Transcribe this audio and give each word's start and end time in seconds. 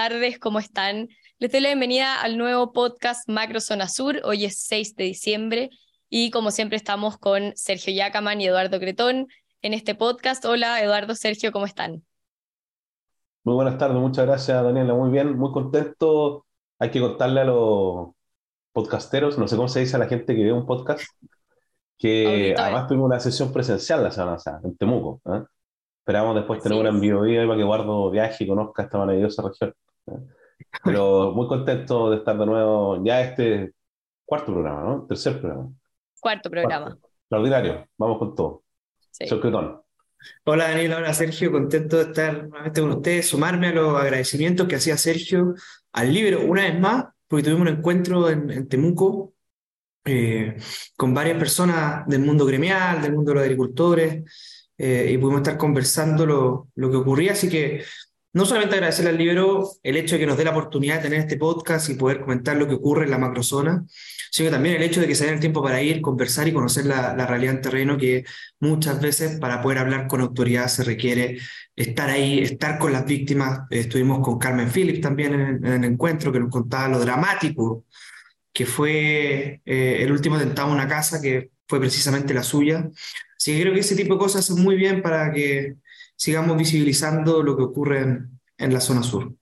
tardes, 0.00 0.38
¿cómo 0.38 0.60
están? 0.60 1.10
Les 1.40 1.52
doy 1.52 1.60
la 1.60 1.68
bienvenida 1.68 2.22
al 2.22 2.38
nuevo 2.38 2.72
podcast 2.72 3.28
Macro 3.28 3.60
Zona 3.60 3.86
Sur. 3.86 4.22
Hoy 4.24 4.46
es 4.46 4.56
6 4.62 4.96
de 4.96 5.04
diciembre 5.04 5.68
y 6.08 6.30
como 6.30 6.50
siempre 6.52 6.78
estamos 6.78 7.18
con 7.18 7.52
Sergio 7.54 7.92
Yacaman 7.92 8.40
y 8.40 8.46
Eduardo 8.46 8.80
Cretón 8.80 9.26
en 9.60 9.74
este 9.74 9.94
podcast. 9.94 10.42
Hola 10.46 10.82
Eduardo, 10.82 11.14
Sergio, 11.14 11.52
¿cómo 11.52 11.66
están? 11.66 12.02
Muy 13.44 13.54
buenas 13.56 13.76
tardes, 13.76 13.98
muchas 13.98 14.24
gracias 14.24 14.64
Daniela, 14.64 14.94
muy 14.94 15.10
bien, 15.10 15.36
muy 15.36 15.52
contento. 15.52 16.46
Hay 16.78 16.90
que 16.90 17.00
contarle 17.00 17.42
a 17.42 17.44
los 17.44 18.08
podcasteros, 18.72 19.36
no 19.36 19.46
sé 19.48 19.56
cómo 19.56 19.68
se 19.68 19.80
dice 19.80 19.96
a 19.96 19.98
la 19.98 20.08
gente 20.08 20.34
que 20.34 20.44
ve 20.44 20.52
un 20.54 20.64
podcast, 20.64 21.04
que 21.98 22.54
además 22.56 22.86
tuvimos 22.86 23.04
una 23.04 23.20
sesión 23.20 23.52
presencial 23.52 24.02
la 24.02 24.10
semana 24.10 24.36
pasada 24.36 24.62
en 24.64 24.78
Temuco. 24.78 25.20
¿eh? 25.26 25.42
Esperamos 25.98 26.36
después 26.36 26.62
tener 26.62 26.78
un 26.78 26.86
envío 26.86 27.20
vivo 27.20 27.48
para 27.48 27.58
que 27.58 27.64
Guardo 27.64 28.10
viaje 28.10 28.44
y 28.44 28.48
conozca 28.48 28.84
esta 28.84 28.96
maravillosa 28.96 29.42
región. 29.42 29.74
Pero 30.84 31.32
muy 31.32 31.46
contento 31.46 32.10
de 32.10 32.18
estar 32.18 32.38
de 32.38 32.46
nuevo 32.46 33.02
ya 33.04 33.20
este 33.22 33.72
cuarto 34.24 34.52
programa, 34.52 34.82
¿no? 34.82 35.06
Tercer 35.06 35.40
programa. 35.40 35.72
Cuarto 36.20 36.50
programa. 36.50 36.98
Extraordinario, 37.22 37.88
vamos 37.96 38.18
con 38.18 38.34
todo. 38.34 38.62
Sí. 39.10 39.26
Hola 40.44 40.68
Daniel, 40.68 40.92
hola 40.92 41.14
Sergio, 41.14 41.50
contento 41.50 41.96
de 41.96 42.02
estar 42.04 42.48
nuevamente 42.48 42.80
con 42.80 42.90
ustedes, 42.90 43.26
sumarme 43.26 43.68
a 43.68 43.72
los 43.72 43.98
agradecimientos 43.98 44.68
que 44.68 44.76
hacía 44.76 44.96
Sergio 44.98 45.54
al 45.92 46.12
libro 46.12 46.42
una 46.44 46.62
vez 46.62 46.78
más, 46.78 47.06
porque 47.26 47.44
tuvimos 47.44 47.62
un 47.62 47.78
encuentro 47.78 48.28
en, 48.28 48.68
Temuco 48.68 49.32
eh, 50.04 50.56
con 50.96 51.14
varias 51.14 51.38
personas 51.38 52.06
del 52.06 52.20
mundo 52.20 52.44
gremial, 52.44 53.00
del 53.00 53.14
mundo 53.14 53.30
de 53.30 53.34
los 53.36 53.44
agricultores, 53.44 54.70
eh, 54.76 55.10
y 55.12 55.18
pudimos 55.18 55.40
estar 55.40 55.56
conversando 55.56 56.26
lo, 56.26 56.68
lo, 56.74 56.90
que 56.90 56.96
ocurría. 56.96 57.32
Así 57.32 57.48
que 57.48 57.84
no 58.32 58.44
solamente 58.44 58.76
agradecerle 58.76 59.10
al 59.10 59.18
libro 59.18 59.68
el 59.82 59.96
hecho 59.96 60.14
de 60.14 60.20
que 60.20 60.26
nos 60.26 60.36
dé 60.36 60.44
la 60.44 60.52
oportunidad 60.52 60.96
de 60.96 61.02
tener 61.02 61.20
este 61.20 61.36
podcast 61.36 61.88
y 61.88 61.94
poder 61.94 62.20
comentar 62.20 62.56
lo 62.56 62.68
que 62.68 62.74
ocurre 62.74 63.04
en 63.04 63.10
la 63.10 63.18
macrozona, 63.18 63.84
sino 64.30 64.50
también 64.50 64.76
el 64.76 64.82
hecho 64.82 65.00
de 65.00 65.08
que 65.08 65.16
se 65.16 65.24
den 65.24 65.34
el 65.34 65.40
tiempo 65.40 65.62
para 65.62 65.82
ir, 65.82 66.00
conversar 66.00 66.46
y 66.46 66.52
conocer 66.52 66.86
la, 66.86 67.26
realidad 67.26 67.56
en 67.56 67.60
terreno, 67.60 67.98
que 67.98 68.24
muchas 68.60 69.00
veces 69.00 69.38
para 69.40 69.60
poder 69.60 69.78
hablar 69.78 70.06
con 70.06 70.20
autoridad 70.20 70.68
se 70.68 70.84
requiere 70.84 71.38
estar 71.74 72.08
ahí, 72.08 72.40
estar 72.40 72.78
con 72.78 72.92
las 72.92 73.04
víctimas. 73.04 73.62
estuvimos 73.70 74.20
con 74.20 74.38
Carmen 74.38 74.70
Phillips 74.70 75.00
también 75.00 75.34
en, 75.34 75.66
el 75.66 75.84
encuentro, 75.84 76.30
que 76.30 76.40
nos 76.40 76.50
contaba 76.50 76.88
lo 76.88 77.00
dramático 77.00 77.84
que 78.52 78.66
fue 78.66 79.60
eh, 79.64 79.98
el 80.00 80.12
último 80.12 80.36
atentado 80.36 80.68
a 80.68 80.74
una 80.74 80.88
casa, 80.88 81.20
que 81.20 81.50
fue 81.68 81.80
precisamente 81.80 82.34
la 82.34 82.42
suya. 82.42 82.88
Así 83.36 83.54
que 83.54 83.62
creo 83.62 83.72
que 83.72 83.80
ese 83.80 83.96
tipo 83.96 84.14
de 84.14 84.20
cosas 84.20 84.44
son 84.44 84.60
muy 84.62 84.76
bien 84.76 85.02
para 85.02 85.32
que 85.32 85.76
sigamos 86.20 86.58
visibilizando 86.58 87.42
lo 87.42 87.56
que 87.56 87.62
ocurre 87.62 88.00
en, 88.58 88.72
la 88.74 88.80
zona 88.80 89.02
sur. 89.02 89.32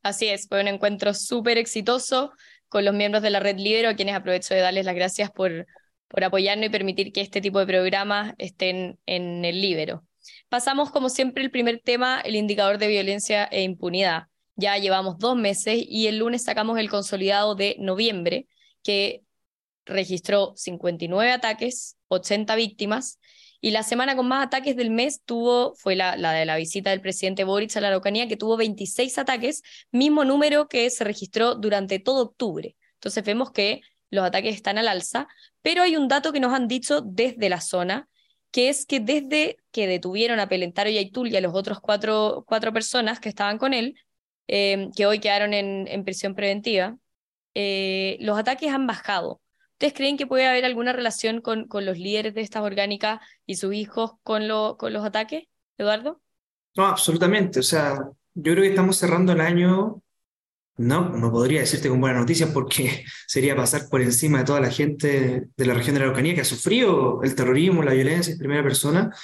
Así 0.00 0.28
es, 0.28 0.46
fue 0.46 0.60
un 0.60 0.68
encuentro 0.68 1.12
súper 1.12 1.58
exitoso 1.58 2.30
con 2.68 2.84
los 2.84 2.94
miembros 2.94 3.20
de 3.20 3.30
la 3.30 3.40
Red 3.40 3.58
Libero, 3.58 3.88
a 3.88 3.94
quienes 3.94 4.14
aprovecho 4.14 4.54
de 4.54 4.60
darles 4.60 4.84
las 4.84 4.94
gracias 4.94 5.28
por, 5.32 5.66
por 6.06 6.22
apoyarnos 6.22 6.66
y 6.66 6.70
permitir 6.70 7.12
que 7.12 7.20
este 7.20 7.40
tipo 7.40 7.58
de 7.58 7.66
programas 7.66 8.34
estén 8.38 9.00
en 9.06 9.44
el 9.44 9.60
Libero. 9.60 10.04
Pasamos, 10.48 10.92
como 10.92 11.08
siempre, 11.08 11.42
el 11.42 11.50
primer 11.50 11.80
tema, 11.80 12.20
el 12.20 12.36
indicador 12.36 12.78
de 12.78 12.86
violencia 12.86 13.46
e 13.46 13.62
impunidad. 13.62 14.28
Ya 14.54 14.78
llevamos 14.78 15.18
dos 15.18 15.34
meses 15.36 15.84
y 15.84 16.06
el 16.06 16.18
lunes 16.18 16.44
sacamos 16.44 16.78
el 16.78 16.88
consolidado 16.88 17.56
de 17.56 17.74
noviembre, 17.80 18.46
que 18.84 19.24
registró 19.84 20.52
59 20.54 21.32
ataques, 21.32 21.96
80 22.06 22.54
víctimas, 22.54 23.18
y 23.60 23.70
la 23.70 23.82
semana 23.82 24.16
con 24.16 24.28
más 24.28 24.46
ataques 24.46 24.76
del 24.76 24.90
mes 24.90 25.22
tuvo, 25.24 25.74
fue 25.74 25.96
la, 25.96 26.16
de 26.16 26.44
la 26.44 26.56
visita 26.56 26.90
del 26.90 27.00
presidente 27.00 27.44
Boric 27.44 27.76
a 27.76 27.80
la 27.80 27.88
Araucanía, 27.88 28.28
que 28.28 28.36
tuvo 28.36 28.56
26 28.56 29.18
ataques, 29.18 29.62
mismo 29.90 30.24
número 30.24 30.68
que 30.68 30.88
se 30.90 31.04
registró 31.04 31.54
durante 31.54 31.98
todo 31.98 32.22
octubre. 32.22 32.76
Entonces 32.94 33.24
vemos 33.24 33.50
que 33.50 33.80
los 34.10 34.24
ataques 34.24 34.54
están 34.54 34.78
al 34.78 34.88
alza, 34.88 35.28
pero 35.62 35.82
hay 35.82 35.96
un 35.96 36.08
dato 36.08 36.32
que 36.32 36.40
nos 36.40 36.52
han 36.52 36.68
dicho 36.68 37.00
desde 37.00 37.48
la 37.48 37.60
zona, 37.60 38.08
que 38.50 38.68
es 38.68 38.86
que 38.86 39.00
desde 39.00 39.58
que 39.70 39.86
detuvieron 39.86 40.40
a 40.40 40.48
Pelentaro 40.48 40.88
y 40.90 40.98
a 40.98 41.00
Itul 41.00 41.28
y 41.28 41.36
a 41.36 41.40
los 41.40 41.54
otros 41.54 41.80
cuatro, 41.80 42.44
cuatro 42.46 42.72
personas 42.72 43.20
que 43.20 43.28
estaban 43.28 43.58
con 43.58 43.74
él, 43.74 43.96
eh, 44.48 44.88
que 44.96 45.06
hoy 45.06 45.18
quedaron 45.18 45.54
en, 45.54 45.88
en 45.88 46.04
prisión 46.04 46.34
preventiva, 46.34 46.96
eh, 47.54 48.18
los 48.20 48.38
ataques 48.38 48.70
han 48.70 48.86
bajado. 48.86 49.40
¿Ustedes 49.76 49.92
creen 49.92 50.16
que 50.16 50.26
puede 50.26 50.46
haber 50.46 50.64
alguna 50.64 50.94
relación 50.94 51.42
con, 51.42 51.66
los 51.70 51.98
líderes 51.98 52.32
de 52.32 52.40
estas 52.40 52.62
orgánicas 52.62 53.20
y 53.44 53.56
sus 53.56 53.74
hijos 53.74 54.12
con, 54.22 54.48
lo, 54.48 54.78
con 54.78 54.94
los 54.94 55.04
ataques, 55.04 55.44
Eduardo? 55.76 56.22
No, 56.78 56.86
absolutamente. 56.86 57.60
O 57.60 57.62
sea, 57.62 57.98
yo 58.32 58.52
creo 58.52 58.62
que 58.62 58.70
estamos 58.70 58.96
cerrando 58.96 59.32
el 59.32 59.42
año, 59.42 60.02
no, 60.78 61.10
no 61.10 61.30
podría 61.30 61.60
decirte 61.60 61.90
con 61.90 62.00
buenas 62.00 62.20
noticias 62.20 62.48
porque 62.54 63.04
sería 63.26 63.54
pasar 63.54 63.90
por 63.90 64.00
encima 64.00 64.38
de 64.38 64.44
toda 64.44 64.60
la 64.60 64.70
gente 64.70 65.48
de 65.54 65.66
la 65.66 65.74
región 65.74 65.92
de 65.92 66.00
la 66.00 66.06
Araucanía 66.06 66.34
que 66.34 66.40
ha 66.40 66.46
sufrido 66.46 67.22
el 67.22 67.34
terrorismo, 67.34 67.82
la 67.82 67.92
violencia 67.92 68.32
en 68.32 68.38
primera 68.38 68.62
persona, 68.62 69.14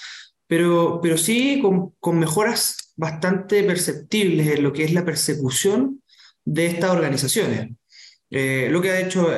pero, 0.46 1.00
pero 1.02 1.16
sí 1.16 1.62
con 1.98 2.18
mejoras 2.18 2.92
bastante 2.94 3.64
perceptibles 3.64 4.48
en 4.48 4.62
lo 4.62 4.74
que 4.74 4.84
es 4.84 4.92
la 4.92 5.06
persecución 5.06 6.02
de 6.44 6.66
estas 6.66 6.90
organizaciones. 6.90 7.70
Eh, 8.34 8.68
lo 8.70 8.80
que 8.80 8.90
ha 8.90 8.98
hecho 8.98 9.28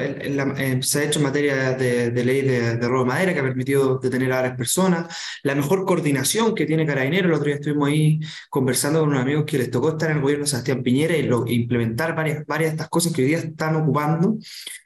se 0.83 0.99
ha 1.01 1.05
hecho 1.05 1.19
en 1.19 1.25
materia 1.25 1.73
de, 1.73 2.25
ley 2.25 2.43
de, 2.43 2.77
robo 2.77 3.01
de 3.01 3.09
madera, 3.09 3.35
que 3.35 3.41
ha 3.41 3.43
permitido 3.43 3.99
detener 3.99 4.33
a 4.33 4.37
varias 4.37 4.57
personas, 4.57 5.17
la 5.43 5.57
mejor 5.57 5.85
coordinación 5.85 6.55
que 6.55 6.65
tiene 6.65 6.87
Carabinero. 6.87 7.27
El 7.27 7.35
otro 7.35 7.47
día 7.47 7.57
estuvimos 7.57 7.89
ahí 7.89 8.21
conversando 8.49 9.01
con 9.01 9.09
unos 9.09 9.23
amigos 9.23 9.45
que 9.47 9.59
les 9.59 9.71
tocó 9.71 9.91
estar 9.91 10.11
en 10.11 10.19
el 10.19 10.23
gobierno 10.23 10.45
de 10.45 10.51
Sebastián 10.51 10.85
Piñera 10.85 11.17
y 11.17 11.25
lo, 11.25 11.45
implementar 11.49 12.15
varias, 12.15 12.47
varias 12.47 12.71
de 12.71 12.75
estas 12.77 12.89
cosas 12.89 13.13
que 13.13 13.23
hoy 13.23 13.29
día 13.29 13.39
están 13.39 13.75
ocupando. 13.75 14.39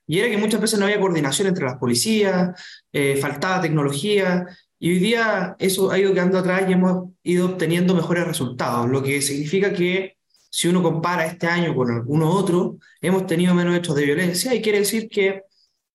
Y 0.07 0.21
era 0.21 0.31
que 0.31 0.39
muchas 0.39 0.63
veces 0.63 0.79
no 0.79 0.87
había 0.87 1.01
coordinación 1.01 1.49
entre 1.49 1.67
las 1.67 1.77
policías, 1.77 2.59
eh, 2.91 3.19
faltaba 3.21 3.61
tecnología, 3.61 4.47
y 4.79 4.93
hoy 4.93 4.99
día 5.01 5.57
eso 5.59 5.91
ha 5.91 5.99
ido 5.99 6.15
quedando 6.15 6.39
atrás 6.39 6.65
y 6.69 6.73
hemos 6.73 7.11
ido 7.23 7.47
obteniendo 7.47 7.95
mejores 7.95 8.27
resultados, 8.27 8.89
lo 8.89 9.03
que 9.03 9.21
significa 9.21 9.73
que 9.73 10.18
si 10.51 10.69
uno 10.69 10.83
compara 10.83 11.27
este 11.27 11.47
año 11.47 11.75
con 11.75 11.91
alguno 11.91 12.31
otro, 12.31 12.79
hemos 13.01 13.27
tenido 13.27 13.55
menos 13.55 13.77
hechos 13.77 13.95
de 13.95 14.05
violencia 14.05 14.55
y 14.55 14.63
quiere 14.63 14.81
decir 14.81 15.09
que 15.09 15.43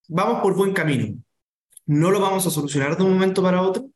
vamos 0.07 0.41
por 0.41 0.55
buen 0.55 0.73
camino. 0.73 1.17
No 1.85 2.11
lo 2.11 2.19
vamos 2.19 2.45
a 2.47 2.49
solucionar 2.49 2.95
de 2.97 3.03
un 3.03 3.13
momento 3.13 3.41
para 3.41 3.61
otro, 3.61 3.89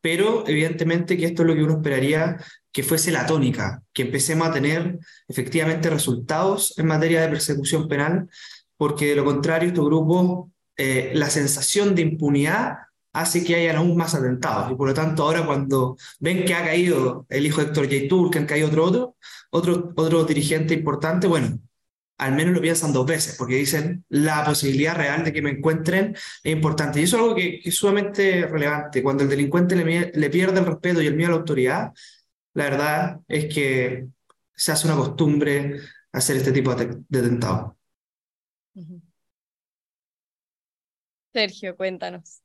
pero 0.00 0.46
evidentemente 0.46 1.16
que 1.16 1.26
esto 1.26 1.42
es 1.42 1.48
lo 1.48 1.54
que 1.54 1.62
uno 1.62 1.74
esperaría 1.74 2.36
que 2.72 2.82
fuese 2.82 3.10
la 3.10 3.26
tónica, 3.26 3.82
que 3.92 4.02
empecemos 4.02 4.48
a 4.48 4.52
tener 4.52 4.98
efectivamente 5.26 5.90
resultados 5.90 6.78
en 6.78 6.86
materia 6.86 7.22
de 7.22 7.28
persecución 7.28 7.88
penal, 7.88 8.28
porque 8.76 9.06
de 9.06 9.16
lo 9.16 9.24
contrario 9.24 9.68
estos 9.68 9.84
grupos, 9.84 10.50
eh, 10.76 11.10
la 11.14 11.28
sensación 11.28 11.94
de 11.94 12.02
impunidad 12.02 12.76
hace 13.12 13.44
que 13.44 13.56
hayan 13.56 13.76
aún 13.76 13.96
más 13.96 14.14
atentados. 14.14 14.70
Y 14.72 14.74
por 14.74 14.88
lo 14.88 14.94
tanto, 14.94 15.24
ahora 15.24 15.44
cuando 15.46 15.96
ven 16.20 16.44
que 16.44 16.54
ha 16.54 16.64
caído 16.64 17.26
el 17.28 17.46
hijo 17.46 17.60
de 17.60 17.68
Héctor 17.68 17.88
Yaitul, 17.88 18.30
que 18.30 18.38
han 18.38 18.46
caído 18.46 18.68
otro, 18.68 19.16
otro, 19.50 19.92
otro, 19.96 20.24
dirigente 20.24 20.74
importante, 20.74 21.26
bueno, 21.26 21.58
al 22.18 22.34
menos 22.34 22.54
lo 22.54 22.60
piensan 22.60 22.92
dos 22.92 23.06
veces, 23.06 23.36
porque 23.36 23.56
dicen 23.56 24.04
la 24.08 24.44
posibilidad 24.44 24.96
real 24.96 25.24
de 25.24 25.32
que 25.32 25.42
me 25.42 25.50
encuentren 25.50 26.14
es 26.42 26.52
importante. 26.52 27.00
Y 27.00 27.04
eso 27.04 27.16
es 27.16 27.22
algo 27.22 27.34
que, 27.34 27.60
es 27.64 27.74
sumamente 27.76 28.46
relevante. 28.46 29.02
Cuando 29.02 29.22
el 29.24 29.28
delincuente 29.30 29.76
le, 29.76 30.12
le, 30.12 30.30
pierde 30.30 30.60
el 30.60 30.66
respeto 30.66 31.00
y 31.02 31.06
el 31.06 31.16
miedo 31.16 31.28
a 31.30 31.32
la 31.32 31.38
autoridad, 31.38 31.92
la 32.54 32.64
verdad 32.64 33.20
es 33.28 33.54
que 33.54 34.06
se 34.54 34.72
hace 34.72 34.86
una 34.88 34.96
costumbre 34.96 35.80
hacer 36.12 36.36
este 36.36 36.52
tipo 36.52 36.74
de, 36.74 36.98
de 37.08 37.18
atentados. 37.18 37.72
Sergio, 41.32 41.76
cuéntanos. 41.76 42.42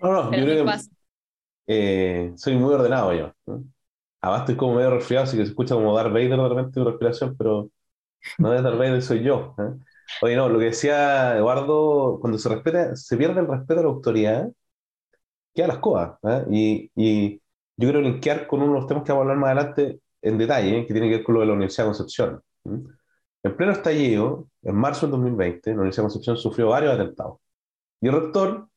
No, 0.00 0.12
no, 0.12 0.32
yo 0.32 0.44
creo 0.44 0.64
que 0.64 0.72
eh, 1.66 2.32
soy 2.36 2.56
muy 2.56 2.74
ordenado 2.74 3.12
yo. 3.12 3.32
¿no? 3.46 3.64
Además 4.20 4.40
estoy 4.40 4.56
como 4.56 4.74
medio 4.74 4.90
resfriado, 4.90 5.24
así 5.24 5.36
que 5.36 5.44
se 5.44 5.50
escucha 5.50 5.74
como 5.74 5.94
Darth 5.96 6.12
Vader 6.12 6.30
de 6.30 6.48
repente 6.48 6.84
respiración, 6.84 7.36
pero 7.36 7.70
no 8.38 8.54
es 8.54 8.62
Darth 8.62 8.78
Vader, 8.78 9.02
soy 9.02 9.22
yo. 9.22 9.54
¿eh? 9.58 9.74
Oye, 10.22 10.36
no, 10.36 10.48
lo 10.48 10.58
que 10.58 10.66
decía 10.66 11.36
Eduardo, 11.36 12.18
cuando 12.20 12.38
se 12.38 12.48
respeta, 12.48 12.96
se 12.96 13.16
pierde 13.16 13.40
el 13.40 13.48
respeto 13.48 13.80
a 13.80 13.82
la 13.84 13.88
autoridad, 13.90 14.48
queda 15.54 15.68
las 15.68 15.78
cosas. 15.78 16.18
¿eh? 16.24 16.44
Y, 16.50 16.90
y, 16.96 17.42
yo 17.80 17.86
quiero 17.86 18.00
linkear 18.00 18.48
con 18.48 18.60
uno 18.62 18.74
de 18.74 18.80
los 18.80 18.88
temas 18.88 19.04
que 19.04 19.12
vamos 19.12 19.22
a 19.22 19.30
hablar 19.30 19.38
más 19.38 19.50
adelante 19.52 20.00
en 20.22 20.38
detalle, 20.38 20.86
que 20.86 20.92
tiene 20.92 21.08
que 21.08 21.16
ver 21.16 21.24
con 21.24 21.34
lo 21.36 21.40
de 21.42 21.46
la 21.46 21.52
Universidad 21.52 21.84
de 21.84 21.88
Concepción. 21.90 22.42
En 23.42 23.56
pleno 23.56 23.72
estallido, 23.72 24.48
en 24.62 24.74
marzo 24.74 25.06
del 25.06 25.12
2020, 25.12 25.70
la 25.70 25.76
Universidad 25.76 26.02
de 26.04 26.06
Concepción 26.06 26.36
sufrió 26.36 26.68
varios 26.68 26.94
atentados. 26.94 27.38
Y 28.00 28.08
el 28.08 28.14
rector 28.14 28.68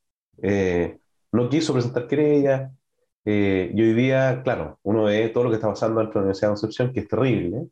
eh, 0.43 1.00
no 1.31 1.49
quiso 1.49 1.73
presentar 1.73 2.07
querella. 2.07 2.71
Eh, 3.25 3.71
y 3.73 3.81
hoy 3.81 3.93
día, 3.93 4.41
claro, 4.43 4.79
uno 4.83 5.03
ve 5.03 5.29
todo 5.29 5.45
lo 5.45 5.49
que 5.51 5.57
está 5.57 5.67
pasando 5.69 5.99
dentro 5.99 6.21
de 6.21 6.21
la 6.21 6.25
Universidad 6.25 6.49
de 6.49 6.51
Concepción, 6.53 6.93
que 6.93 7.01
es 7.01 7.07
terrible. 7.07 7.67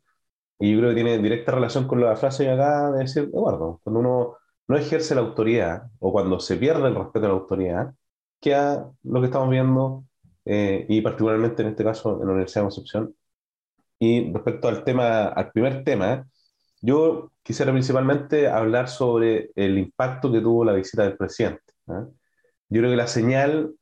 Y 0.58 0.72
yo 0.72 0.78
creo 0.78 0.90
que 0.90 0.94
tiene 0.96 1.18
directa 1.18 1.52
relación 1.52 1.86
con 1.88 2.00
la 2.00 2.16
frase 2.16 2.44
de 2.44 2.50
acá 2.52 2.90
de 2.92 3.00
decir, 3.00 3.24
Eduardo, 3.32 3.80
cuando 3.82 4.00
uno 4.00 4.36
no 4.68 4.76
ejerce 4.76 5.14
la 5.14 5.22
autoridad 5.22 5.84
o 5.98 6.12
cuando 6.12 6.38
se 6.40 6.56
pierde 6.56 6.88
el 6.88 6.94
respeto 6.94 7.26
a 7.26 7.28
la 7.30 7.34
autoridad, 7.34 7.94
queda 8.40 8.90
lo 9.02 9.20
que 9.20 9.26
estamos 9.26 9.50
viendo, 9.50 10.04
eh, 10.44 10.86
y 10.88 11.00
particularmente 11.02 11.62
en 11.62 11.68
este 11.68 11.84
caso 11.84 12.20
en 12.20 12.26
la 12.26 12.32
Universidad 12.32 12.62
de 12.62 12.66
Concepción, 12.66 13.14
Y 13.98 14.32
respecto 14.32 14.68
al 14.68 14.84
tema, 14.84 15.28
al 15.28 15.50
primer 15.52 15.84
tema, 15.84 16.26
yo 16.80 17.32
quisiera 17.42 17.72
principalmente 17.72 18.48
hablar 18.48 18.88
sobre 18.88 19.50
el 19.54 19.78
impacto 19.78 20.32
que 20.32 20.40
tuvo 20.40 20.64
la 20.64 20.72
visita 20.74 21.04
del 21.04 21.16
presidente. 21.16 21.62
¿eh? 21.88 22.06
Yo 22.70 22.80
creo 22.80 22.90
que 22.90 22.96
la 22.96 23.08
señal 23.08 23.74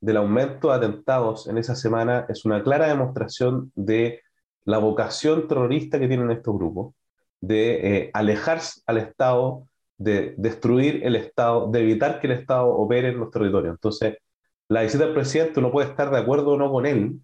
del 0.00 0.16
aumento 0.18 0.68
de 0.68 0.74
atentados 0.74 1.48
en 1.48 1.58
esa 1.58 1.74
semana 1.74 2.26
es 2.28 2.44
una 2.44 2.62
clara 2.62 2.86
demostración 2.88 3.72
de 3.74 4.20
la 4.64 4.78
vocación 4.78 5.48
terrorista 5.48 5.98
que 5.98 6.08
tienen 6.08 6.30
estos 6.30 6.54
grupos, 6.54 6.94
de 7.40 7.96
eh, 7.96 8.10
alejarse 8.14 8.80
al 8.86 8.98
Estado, 8.98 9.66
de 9.98 10.34
destruir 10.38 11.04
el 11.04 11.16
Estado, 11.16 11.68
de 11.70 11.80
evitar 11.80 12.20
que 12.20 12.28
el 12.28 12.34
Estado 12.34 12.68
opere 12.68 13.08
en 13.08 13.18
los 13.18 13.30
territorios. 13.30 13.74
Entonces, 13.74 14.16
la 14.68 14.82
visita 14.82 15.04
del 15.04 15.14
presidente 15.14 15.58
uno 15.60 15.72
puede 15.72 15.88
estar 15.88 16.10
de 16.10 16.18
acuerdo 16.18 16.52
o 16.52 16.56
no 16.56 16.70
con 16.70 16.86
él, 16.86 17.20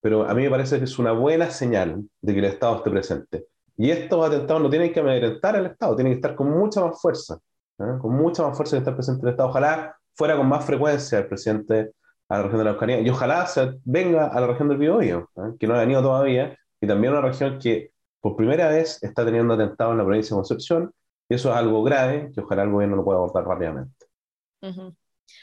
pero 0.00 0.28
a 0.28 0.34
mí 0.34 0.42
me 0.42 0.50
parece 0.50 0.78
que 0.78 0.84
es 0.84 0.98
una 0.98 1.12
buena 1.12 1.50
señal 1.50 2.02
de 2.20 2.32
que 2.32 2.38
el 2.38 2.44
Estado 2.46 2.76
esté 2.76 2.90
presente. 2.90 3.46
Y 3.76 3.90
estos 3.90 4.26
atentados 4.26 4.62
no 4.62 4.70
tienen 4.70 4.92
que 4.92 5.00
amedrentar 5.00 5.56
al 5.56 5.66
Estado, 5.66 5.96
tienen 5.96 6.12
que 6.14 6.16
estar 6.18 6.34
con 6.34 6.50
mucha 6.50 6.80
más 6.82 7.00
fuerza, 7.00 7.38
¿eh? 7.78 7.98
con 8.00 8.14
mucha 8.14 8.42
más 8.42 8.56
fuerza 8.56 8.76
que 8.76 8.78
estar 8.78 8.94
presente 8.94 9.26
el 9.26 9.30
Estado. 9.30 9.48
Ojalá 9.48 9.96
fuera 10.14 10.36
con 10.36 10.48
más 10.48 10.64
frecuencia 10.64 11.18
el 11.18 11.26
presidente 11.26 11.92
a 12.28 12.38
la 12.38 12.42
región 12.44 12.58
de 12.58 12.64
la 12.64 12.70
Eucanía 12.70 13.00
y 13.00 13.08
ojalá 13.08 13.46
se 13.46 13.74
venga 13.84 14.28
a 14.28 14.40
la 14.40 14.46
región 14.46 14.68
del 14.68 14.78
Biobío, 14.78 15.30
¿eh? 15.36 15.56
que 15.58 15.66
no 15.66 15.74
ha 15.74 15.80
venido 15.80 16.02
todavía, 16.02 16.56
y 16.80 16.86
también 16.86 17.12
una 17.12 17.22
región 17.22 17.58
que 17.58 17.92
por 18.20 18.36
primera 18.36 18.68
vez 18.68 19.02
está 19.02 19.24
teniendo 19.24 19.54
atentados 19.54 19.92
en 19.92 19.98
la 19.98 20.04
provincia 20.04 20.34
de 20.34 20.38
Concepción, 20.38 20.92
y 21.28 21.34
eso 21.34 21.50
es 21.50 21.56
algo 21.56 21.82
grave 21.82 22.30
que 22.34 22.40
ojalá 22.40 22.62
el 22.62 22.70
gobierno 22.70 22.96
lo 22.96 23.04
pueda 23.04 23.18
abordar 23.18 23.44
rápidamente. 23.44 24.06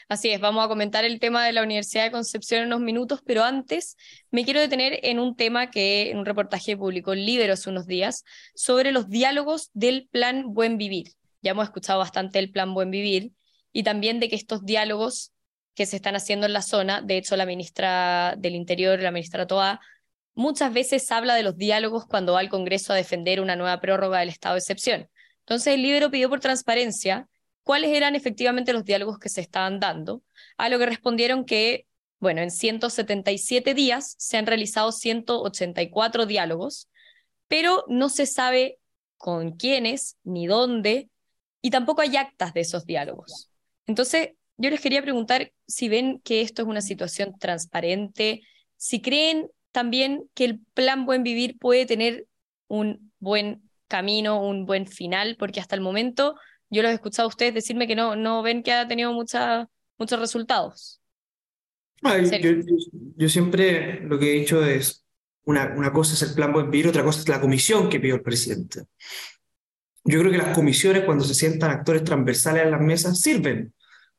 Así 0.08 0.30
es, 0.30 0.40
vamos 0.40 0.64
a 0.64 0.68
comentar 0.68 1.04
el 1.04 1.20
tema 1.20 1.44
de 1.44 1.52
la 1.52 1.62
Universidad 1.62 2.04
de 2.04 2.10
Concepción 2.10 2.62
en 2.62 2.66
unos 2.68 2.80
minutos, 2.80 3.20
pero 3.24 3.44
antes 3.44 3.96
me 4.30 4.44
quiero 4.44 4.60
detener 4.60 4.98
en 5.02 5.18
un 5.18 5.36
tema 5.36 5.70
que 5.70 6.10
en 6.10 6.18
un 6.18 6.26
reportaje 6.26 6.76
publicó 6.76 7.14
Libero 7.14 7.52
hace 7.52 7.70
unos 7.70 7.86
días 7.86 8.24
sobre 8.54 8.90
los 8.92 9.08
diálogos 9.08 9.70
del 9.74 10.08
Plan 10.10 10.54
Buen 10.54 10.76
Vivir. 10.76 11.12
Ya 11.40 11.52
hemos 11.52 11.64
escuchado 11.64 11.98
bastante 11.98 12.38
el 12.38 12.50
Plan 12.50 12.74
Buen 12.74 12.90
Vivir 12.90 13.32
y 13.72 13.82
también 13.82 14.20
de 14.20 14.28
que 14.28 14.36
estos 14.36 14.64
diálogos 14.64 15.32
que 15.74 15.86
se 15.86 15.96
están 15.96 16.16
haciendo 16.16 16.46
en 16.46 16.52
la 16.52 16.62
zona, 16.62 17.00
de 17.00 17.16
hecho 17.16 17.36
la 17.36 17.46
ministra 17.46 18.34
del 18.36 18.54
Interior, 18.54 19.00
la 19.00 19.10
ministra 19.10 19.46
Toa, 19.46 19.80
muchas 20.34 20.72
veces 20.72 21.10
habla 21.10 21.34
de 21.34 21.42
los 21.42 21.56
diálogos 21.56 22.06
cuando 22.06 22.34
va 22.34 22.40
al 22.40 22.48
Congreso 22.48 22.92
a 22.92 22.96
defender 22.96 23.40
una 23.40 23.56
nueva 23.56 23.80
prórroga 23.80 24.20
del 24.20 24.28
estado 24.28 24.54
de 24.54 24.60
excepción. 24.60 25.08
Entonces 25.40 25.74
el 25.74 25.82
Libero 25.82 26.10
pidió 26.10 26.28
por 26.28 26.40
transparencia 26.40 27.28
cuáles 27.62 27.90
eran 27.90 28.14
efectivamente 28.14 28.72
los 28.72 28.84
diálogos 28.84 29.18
que 29.18 29.28
se 29.28 29.40
estaban 29.40 29.80
dando, 29.80 30.22
a 30.56 30.68
lo 30.68 30.78
que 30.78 30.86
respondieron 30.86 31.44
que, 31.44 31.86
bueno, 32.18 32.40
en 32.42 32.50
177 32.50 33.74
días 33.74 34.14
se 34.18 34.36
han 34.36 34.46
realizado 34.46 34.92
184 34.92 36.26
diálogos, 36.26 36.88
pero 37.48 37.84
no 37.88 38.08
se 38.08 38.26
sabe 38.26 38.78
con 39.16 39.52
quiénes 39.52 40.16
ni 40.24 40.46
dónde, 40.46 41.08
y 41.60 41.70
tampoco 41.70 42.02
hay 42.02 42.16
actas 42.16 42.52
de 42.54 42.60
esos 42.60 42.84
diálogos. 42.84 43.51
Entonces, 43.86 44.30
yo 44.56 44.70
les 44.70 44.80
quería 44.80 45.02
preguntar 45.02 45.52
si 45.66 45.88
ven 45.88 46.20
que 46.24 46.40
esto 46.40 46.62
es 46.62 46.68
una 46.68 46.82
situación 46.82 47.34
transparente, 47.38 48.42
si 48.76 49.00
creen 49.00 49.48
también 49.72 50.24
que 50.34 50.44
el 50.44 50.60
plan 50.74 51.06
Buen 51.06 51.22
Vivir 51.22 51.58
puede 51.58 51.86
tener 51.86 52.26
un 52.68 53.12
buen 53.18 53.62
camino, 53.88 54.46
un 54.46 54.66
buen 54.66 54.86
final, 54.86 55.36
porque 55.38 55.60
hasta 55.60 55.74
el 55.74 55.80
momento 55.80 56.36
yo 56.70 56.82
los 56.82 56.90
he 56.90 56.94
escuchado 56.94 57.26
a 57.26 57.28
ustedes 57.28 57.54
decirme 57.54 57.86
que 57.86 57.96
no, 57.96 58.16
no 58.16 58.42
ven 58.42 58.62
que 58.62 58.72
ha 58.72 58.88
tenido 58.88 59.12
mucha, 59.12 59.68
muchos 59.98 60.18
resultados. 60.18 61.00
yo, 62.02 63.28
siempre 63.28 64.00
lo 64.00 64.18
que 64.18 64.30
he 64.30 64.40
dicho 64.40 64.64
es, 64.64 65.04
una, 65.44 65.74
una 65.76 65.92
cosa 65.92 66.14
es 66.14 66.22
el 66.22 66.34
plan 66.34 66.52
Buen 66.52 66.70
Vivir, 66.70 66.88
otra 66.88 67.04
cosa 67.04 67.20
es 67.20 67.28
la 67.28 67.40
comisión 67.40 67.88
que 67.88 68.00
pidió 68.00 68.14
el 68.14 68.22
presidente. 68.22 68.84
Yo 70.04 70.18
creo 70.18 70.32
que 70.32 70.38
las 70.38 70.54
comisiones, 70.54 71.04
cuando 71.04 71.24
se 71.24 71.34
sientan 71.34 71.70
actores 71.70 72.02
transversales 72.04 72.64
en 72.64 72.70
las 72.72 72.80
mesas, 72.80 73.20
sirven. 73.20 73.72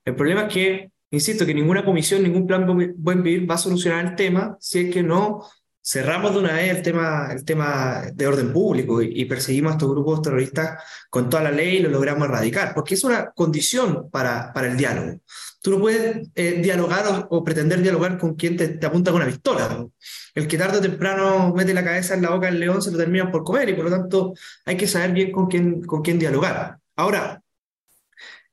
El 0.05 0.15
problema 0.15 0.43
es 0.43 0.53
que, 0.53 0.91
insisto, 1.11 1.45
que 1.45 1.53
ninguna 1.53 1.83
comisión, 1.83 2.23
ningún 2.23 2.47
plan 2.47 2.65
Buen 2.97 3.23
Vivir 3.23 3.49
va 3.49 3.55
a 3.55 3.57
solucionar 3.57 4.05
el 4.05 4.15
tema 4.15 4.57
si 4.59 4.79
es 4.79 4.93
que 4.93 5.03
no 5.03 5.43
cerramos 5.83 6.33
de 6.33 6.39
una 6.39 6.53
vez 6.53 6.69
el 6.75 6.81
tema, 6.81 7.27
el 7.31 7.43
tema 7.43 8.03
de 8.13 8.25
orden 8.25 8.53
público 8.53 9.01
y, 9.01 9.25
perseguimos 9.25 9.71
a 9.71 9.75
estos 9.75 9.89
grupos 9.89 10.21
terroristas 10.21 10.81
con 11.09 11.29
toda 11.29 11.43
la 11.43 11.51
ley 11.51 11.77
y 11.77 11.79
lo 11.81 11.89
logramos 11.89 12.27
erradicar, 12.27 12.73
porque 12.73 12.93
es 12.93 13.03
una 13.03 13.31
condición 13.31 14.09
para, 14.09 14.53
para 14.53 14.67
el 14.67 14.77
diálogo. 14.77 15.19
Tú 15.61 15.71
no 15.71 15.79
puedes 15.79 16.29
eh, 16.35 16.61
dialogar 16.61 17.27
o, 17.29 17.43
pretender 17.43 17.81
dialogar 17.81 18.17
con 18.17 18.35
quien 18.35 18.55
te, 18.55 18.85
apunta 18.85 19.11
con 19.11 19.21
una 19.21 19.29
pistola. 19.29 19.85
El 20.33 20.47
que 20.47 20.57
tarde 20.57 20.77
o 20.77 20.81
temprano 20.81 21.53
mete 21.53 21.73
la 21.73 21.83
cabeza 21.83 22.13
en 22.13 22.21
la 22.21 22.29
boca 22.29 22.47
del 22.47 22.59
león 22.59 22.81
se 22.81 22.91
lo 22.91 22.97
terminan 22.97 23.31
por 23.31 23.43
comer 23.43 23.69
y 23.69 23.73
por 23.73 23.85
lo 23.85 23.91
tanto 23.91 24.33
hay 24.65 24.77
que 24.77 24.87
saber 24.87 25.11
bien 25.11 25.31
con 25.31 25.47
quién, 25.47 25.83
con 25.83 26.01
quién 26.01 26.17
dialogar. 26.17 26.79
Ahora, 26.95 27.41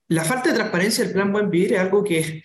la 0.09 0.25
falta 0.25 0.51
de 0.51 0.57
transparencia 0.57 1.05
del 1.05 1.13
plan 1.13 1.33
Buen 1.33 1.51
Vivir 1.51 1.75
es 1.75 1.81
algo 1.81 2.03
que 2.03 2.43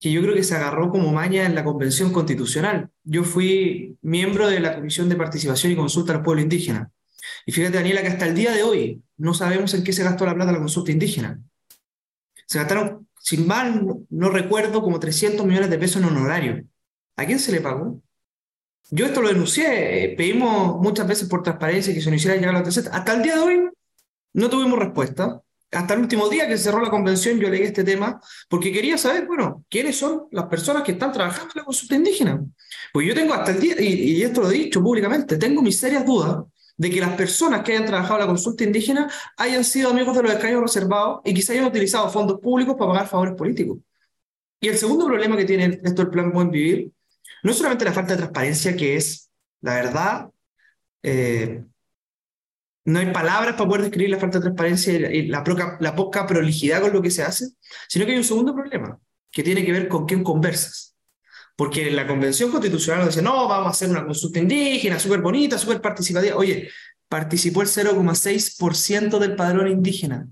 que 0.00 0.12
yo 0.12 0.20
creo 0.22 0.34
que 0.34 0.44
se 0.44 0.54
agarró 0.54 0.90
como 0.90 1.12
maña 1.12 1.46
en 1.46 1.54
la 1.54 1.64
Convención 1.64 2.12
Constitucional. 2.12 2.90
Yo 3.04 3.24
fui 3.24 3.96
miembro 4.02 4.48
de 4.48 4.60
la 4.60 4.74
Comisión 4.74 5.08
de 5.08 5.16
Participación 5.16 5.72
y 5.72 5.76
Consulta 5.76 6.12
al 6.12 6.22
Pueblo 6.22 6.42
Indígena. 6.42 6.90
Y 7.46 7.52
fíjate, 7.52 7.76
Daniela, 7.76 8.02
que 8.02 8.08
hasta 8.08 8.26
el 8.26 8.34
día 8.34 8.52
de 8.52 8.62
hoy 8.62 9.02
no 9.16 9.34
sabemos 9.34 9.74
en 9.74 9.84
qué 9.84 9.92
se 9.92 10.04
gastó 10.04 10.26
la 10.26 10.34
plata 10.34 10.50
de 10.50 10.52
la 10.54 10.58
consulta 10.58 10.92
indígena. 10.92 11.40
Se 12.46 12.58
gastaron, 12.58 13.08
sin 13.20 13.46
mal, 13.46 13.86
no, 14.10 14.30
recuerdo, 14.30 14.82
como 14.82 15.00
300 15.00 15.46
millones 15.46 15.70
de 15.70 15.78
pesos 15.78 16.02
en 16.02 16.08
honorario. 16.08 16.64
¿A 17.16 17.24
quién 17.24 17.38
se 17.38 17.52
le 17.52 17.60
pagó? 17.60 18.00
Yo 18.90 19.06
esto 19.06 19.22
lo 19.22 19.28
denuncié, 19.28 20.04
eh, 20.04 20.14
pedimos 20.16 20.76
muchas 20.80 21.08
veces 21.08 21.28
por 21.28 21.42
transparencia 21.42 21.94
que 21.94 22.02
se 22.02 22.10
nos 22.10 22.18
hiciera 22.18 22.36
llegar 22.36 22.54
la 22.54 22.62
TZ. 22.62 22.88
Hasta 22.88 23.14
el 23.14 23.22
día 23.22 23.36
de 23.36 23.40
hoy 23.40 23.70
no 24.34 24.50
tuvimos 24.50 24.78
respuesta 24.78 25.40
hasta 25.74 25.94
el 25.94 26.00
último 26.00 26.28
día 26.28 26.46
que 26.46 26.56
se 26.56 26.64
cerró 26.64 26.80
la 26.80 26.90
convención 26.90 27.38
yo 27.38 27.48
leí 27.48 27.62
este 27.62 27.84
tema 27.84 28.20
porque 28.48 28.72
quería 28.72 28.96
saber, 28.98 29.26
bueno, 29.26 29.64
quiénes 29.68 29.96
son 29.96 30.28
las 30.30 30.46
personas 30.46 30.82
que 30.82 30.92
están 30.92 31.12
trabajando 31.12 31.52
en 31.54 31.58
la 31.58 31.64
consulta 31.64 31.94
indígena. 31.94 32.44
Pues 32.92 33.06
yo 33.06 33.14
tengo 33.14 33.34
hasta 33.34 33.52
el 33.52 33.60
día, 33.60 33.80
y, 33.80 34.22
esto 34.22 34.42
lo 34.42 34.50
he 34.50 34.54
dicho 34.54 34.82
públicamente, 34.82 35.36
tengo 35.36 35.62
mis 35.62 35.78
serias 35.78 36.04
dudas 36.06 36.44
de 36.76 36.90
que 36.90 37.00
las 37.00 37.14
personas 37.14 37.62
que 37.62 37.72
hayan 37.72 37.86
trabajado 37.86 38.14
en 38.14 38.20
la 38.20 38.26
consulta 38.26 38.64
indígena 38.64 39.10
hayan 39.36 39.64
sido 39.64 39.90
amigos 39.90 40.16
de 40.16 40.22
los 40.22 40.32
escaños 40.32 40.60
reservados 40.62 41.20
y 41.24 41.34
quizá 41.34 41.52
hayan 41.52 41.66
utilizado 41.66 42.10
fondos 42.10 42.40
públicos 42.40 42.74
para 42.76 42.92
pagar 42.92 43.08
favores 43.08 43.34
políticos. 43.34 43.78
Y 44.60 44.68
el 44.68 44.78
segundo 44.78 45.06
problema 45.06 45.36
que 45.36 45.44
tiene 45.44 45.80
esto 45.82 46.02
el 46.02 46.08
plan 46.08 46.32
Buen 46.32 46.50
Vivir 46.50 46.90
no 47.42 47.50
es 47.50 47.56
solamente 47.56 47.84
la 47.84 47.92
falta 47.92 48.14
de 48.14 48.18
transparencia, 48.18 48.74
que 48.74 48.96
es, 48.96 49.30
la 49.60 49.74
verdad, 49.74 50.30
eh, 51.02 51.62
no 52.84 52.98
hay 52.98 53.12
palabras 53.12 53.54
para 53.54 53.66
poder 53.66 53.82
describir 53.82 54.10
la 54.10 54.18
falta 54.18 54.38
de 54.38 54.42
transparencia 54.42 54.92
y 55.10 55.26
la, 55.26 55.42
la, 55.80 55.94
poca 55.94 56.26
prolijidad 56.26 56.82
con 56.82 56.92
lo 56.92 57.00
que 57.00 57.10
se 57.10 57.22
hace, 57.22 57.48
sino 57.88 58.04
que 58.04 58.12
hay 58.12 58.18
un 58.18 58.24
segundo 58.24 58.54
problema, 58.54 58.98
que 59.30 59.42
tiene 59.42 59.64
que 59.64 59.72
ver 59.72 59.88
con 59.88 60.06
quién 60.06 60.22
conversas. 60.22 60.94
Porque 61.56 61.90
la 61.90 62.06
Convención 62.06 62.50
Constitucional 62.50 63.06
dice, 63.06 63.22
no, 63.22 63.48
vamos 63.48 63.68
a 63.68 63.70
hacer 63.70 63.88
una 63.88 64.04
consulta 64.04 64.40
indígena, 64.40 64.98
súper 64.98 65.20
bonita, 65.20 65.56
súper 65.56 65.80
participativa. 65.80 66.36
Oye, 66.36 66.68
participó 67.08 67.62
el 67.62 67.68
0,6% 67.68 69.18
del 69.18 69.36
padrón 69.36 69.68
indígena. 69.68 70.28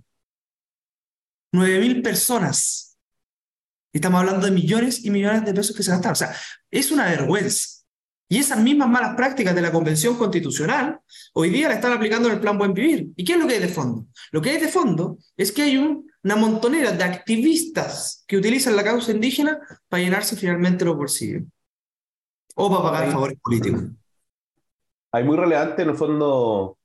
9.000 1.53 2.03
personas. 2.03 2.99
Estamos 3.93 4.21
hablando 4.21 4.47
de 4.47 4.53
millones 4.53 5.05
y 5.05 5.11
millones 5.11 5.45
de 5.45 5.55
pesos 5.55 5.77
que 5.77 5.83
se 5.83 5.91
gastaron. 5.91 6.13
O 6.13 6.17
sea, 6.17 6.35
es 6.71 6.91
una 6.91 7.05
vergüenza. 7.05 7.82
Y 8.33 8.39
esas 8.39 8.63
mismas 8.63 8.89
malas 8.89 9.15
prácticas 9.15 9.55
de 9.55 9.61
la 9.61 9.71
Convención 9.71 10.17
Constitucional 10.17 10.99
hoy 11.35 11.51
día 11.51 11.69
la 11.69 11.75
están 11.75 11.93
aplicando 11.93 12.31
en 12.31 12.37
el 12.37 12.41
Plan 12.41 12.57
Buen 12.57 12.73
Vivir. 12.73 13.09
¿Y 13.15 13.27
qué 13.27 13.35
es 13.35 13.39
lo 13.39 13.47
que 13.47 13.57
hay 13.57 13.61
de 13.61 13.69
fondo? 13.69 14.07
Lo 14.31 14.41
que 14.41 14.49
hay 14.49 14.59
de 14.59 14.69
fondo 14.69 15.19
es 15.37 15.53
que 15.53 15.61
hay 15.61 15.77
una 15.77 16.37
montonera 16.37 16.93
de 16.93 17.05
activistas 17.05 18.25
que 18.27 18.39
utilizan 18.39 18.75
la 18.75 18.85
causa 18.85 19.13
indígena 19.13 19.61
para 19.87 20.03
llenarse 20.03 20.35
finalmente 20.35 20.83
los 20.83 20.97
bolsillos 20.97 21.43
o 22.55 22.71
para 22.71 22.83
pagar 22.83 23.13
favores 23.13 23.39
políticos. 23.39 23.83
Hay 25.11 25.25
muy 25.25 25.37
relevante 25.37 25.83
en 25.83 25.91
el 25.91 25.97
fondo, 25.97 26.79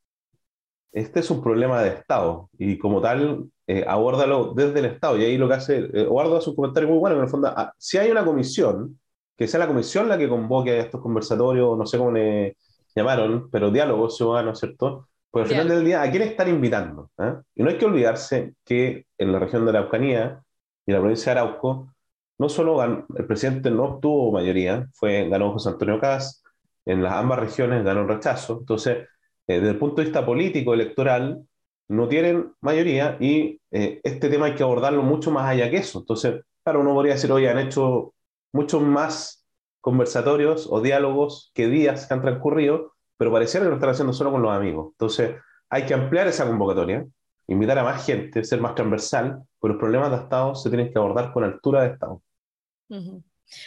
este 0.91 1.21
es 1.21 1.31
un 1.31 1.41
problema 1.41 1.81
de 1.81 1.91
Estado 1.91 2.49
y 2.57 2.77
como 2.77 2.99
tal, 2.99 3.45
eh, 3.67 3.85
abórdalo 3.87 4.53
desde 4.53 4.79
el 4.79 4.85
Estado. 4.87 5.17
Y 5.17 5.23
ahí 5.23 5.37
lo 5.37 5.47
que 5.47 5.53
hace, 5.53 5.77
eh, 5.77 5.89
Eduardo 5.93 6.35
hace 6.35 6.49
un 6.49 6.57
comentario 6.57 6.89
muy 6.89 6.97
bueno, 6.97 7.15
en 7.15 7.23
el 7.23 7.29
fondo, 7.29 7.47
ah, 7.47 7.73
si 7.77 7.97
hay 7.97 8.11
una 8.11 8.25
comisión 8.25 8.99
que 9.37 9.47
sea 9.47 9.59
la 9.59 9.67
comisión 9.67 10.09
la 10.09 10.17
que 10.17 10.27
convoque 10.27 10.71
a 10.71 10.79
estos 10.79 11.01
conversatorios, 11.01 11.77
no 11.77 11.85
sé 11.85 11.97
cómo 11.97 12.11
le 12.11 12.57
llamaron, 12.95 13.49
pero 13.51 13.69
diálogos 13.69 14.17
ciudadanos, 14.17 14.59
¿cierto? 14.59 15.07
Pues 15.29 15.43
al 15.43 15.49
final 15.49 15.67
del 15.67 15.85
día, 15.85 16.01
¿a 16.01 16.09
quién 16.09 16.23
están 16.23 16.47
invitando? 16.47 17.11
¿eh? 17.19 17.33
Y 17.55 17.63
no 17.63 17.69
hay 17.69 17.77
que 17.77 17.85
olvidarse 17.85 18.53
que 18.65 19.05
en 19.17 19.31
la 19.31 19.39
región 19.39 19.65
de 19.65 19.73
la 19.73 19.79
Araucanía 19.79 20.41
y 20.85 20.91
la 20.91 20.99
provincia 20.99 21.33
de 21.33 21.39
Arauco, 21.39 21.93
no 22.39 22.49
solo 22.49 22.81
el 22.83 23.25
presidente 23.27 23.69
no 23.69 23.83
obtuvo 23.83 24.31
mayoría, 24.31 24.87
fue, 24.93 25.27
ganó 25.29 25.51
José 25.53 25.69
Antonio 25.69 25.99
Caz, 25.99 26.43
en 26.85 27.03
las 27.03 27.13
ambas 27.13 27.39
regiones 27.39 27.83
ganó 27.83 28.01
el 28.01 28.07
rechazo. 28.07 28.57
Entonces, 28.59 29.07
eh, 29.47 29.55
desde 29.59 29.69
el 29.69 29.77
punto 29.77 29.97
de 29.97 30.05
vista 30.05 30.25
político, 30.25 30.73
electoral, 30.73 31.43
no 31.89 32.07
tienen 32.07 32.53
mayoría 32.61 33.17
y 33.19 33.59
eh, 33.71 34.01
este 34.03 34.29
tema 34.29 34.47
hay 34.47 34.55
que 34.55 34.63
abordarlo 34.63 35.03
mucho 35.03 35.31
más 35.31 35.47
allá 35.49 35.69
que 35.69 35.77
eso. 35.77 35.99
Entonces, 35.99 36.41
claro, 36.63 36.81
uno 36.81 36.93
podría 36.93 37.13
decir, 37.13 37.31
oye, 37.31 37.49
han 37.49 37.59
hecho 37.59 38.13
muchos 38.57 38.81
más 38.81 39.45
conversatorios 39.81 40.67
o 40.69 40.81
diálogos 40.81 41.51
que 41.53 41.67
días 41.67 42.07
que 42.07 42.13
han 42.15 42.21
transcurrido, 42.21 42.95
pero 43.15 43.31
pareciera 43.31 43.65
que 43.65 43.69
lo 43.69 43.75
están 43.75 43.91
haciendo 43.91 44.13
solo 44.13 44.31
con 44.31 44.41
los 44.41 44.51
amigos. 44.51 44.89
Entonces, 44.93 45.35
hay 45.69 45.85
que 45.85 45.93
ampliar 45.93 46.27
esa 46.27 46.47
convocatoria, 46.47 47.05
invitar 47.47 47.77
a 47.77 47.83
más 47.83 48.03
gente, 48.05 48.43
ser 48.43 48.59
más 48.59 48.73
transversal, 48.73 49.43
porque 49.59 49.73
los 49.73 49.79
problemas 49.79 50.09
de 50.09 50.17
Estado 50.17 50.55
se 50.55 50.69
tienen 50.69 50.91
que 50.91 50.97
abordar 50.97 51.31
con 51.31 51.43
altura 51.43 51.83
de 51.83 51.93
Estado. 51.93 52.21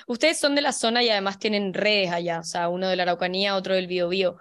Ustedes 0.09 0.39
son 0.41 0.55
de 0.57 0.61
la 0.61 0.73
zona 0.73 1.05
y 1.05 1.09
además 1.09 1.39
tienen 1.39 1.73
redes 1.73 2.11
allá, 2.11 2.41
o 2.41 2.45
sea, 2.45 2.69
uno 2.69 2.89
de 2.89 2.97
la 2.97 3.05
Araucanía, 3.05 3.55
otro 3.55 3.75
del 3.75 3.87
Biobío. 3.87 4.37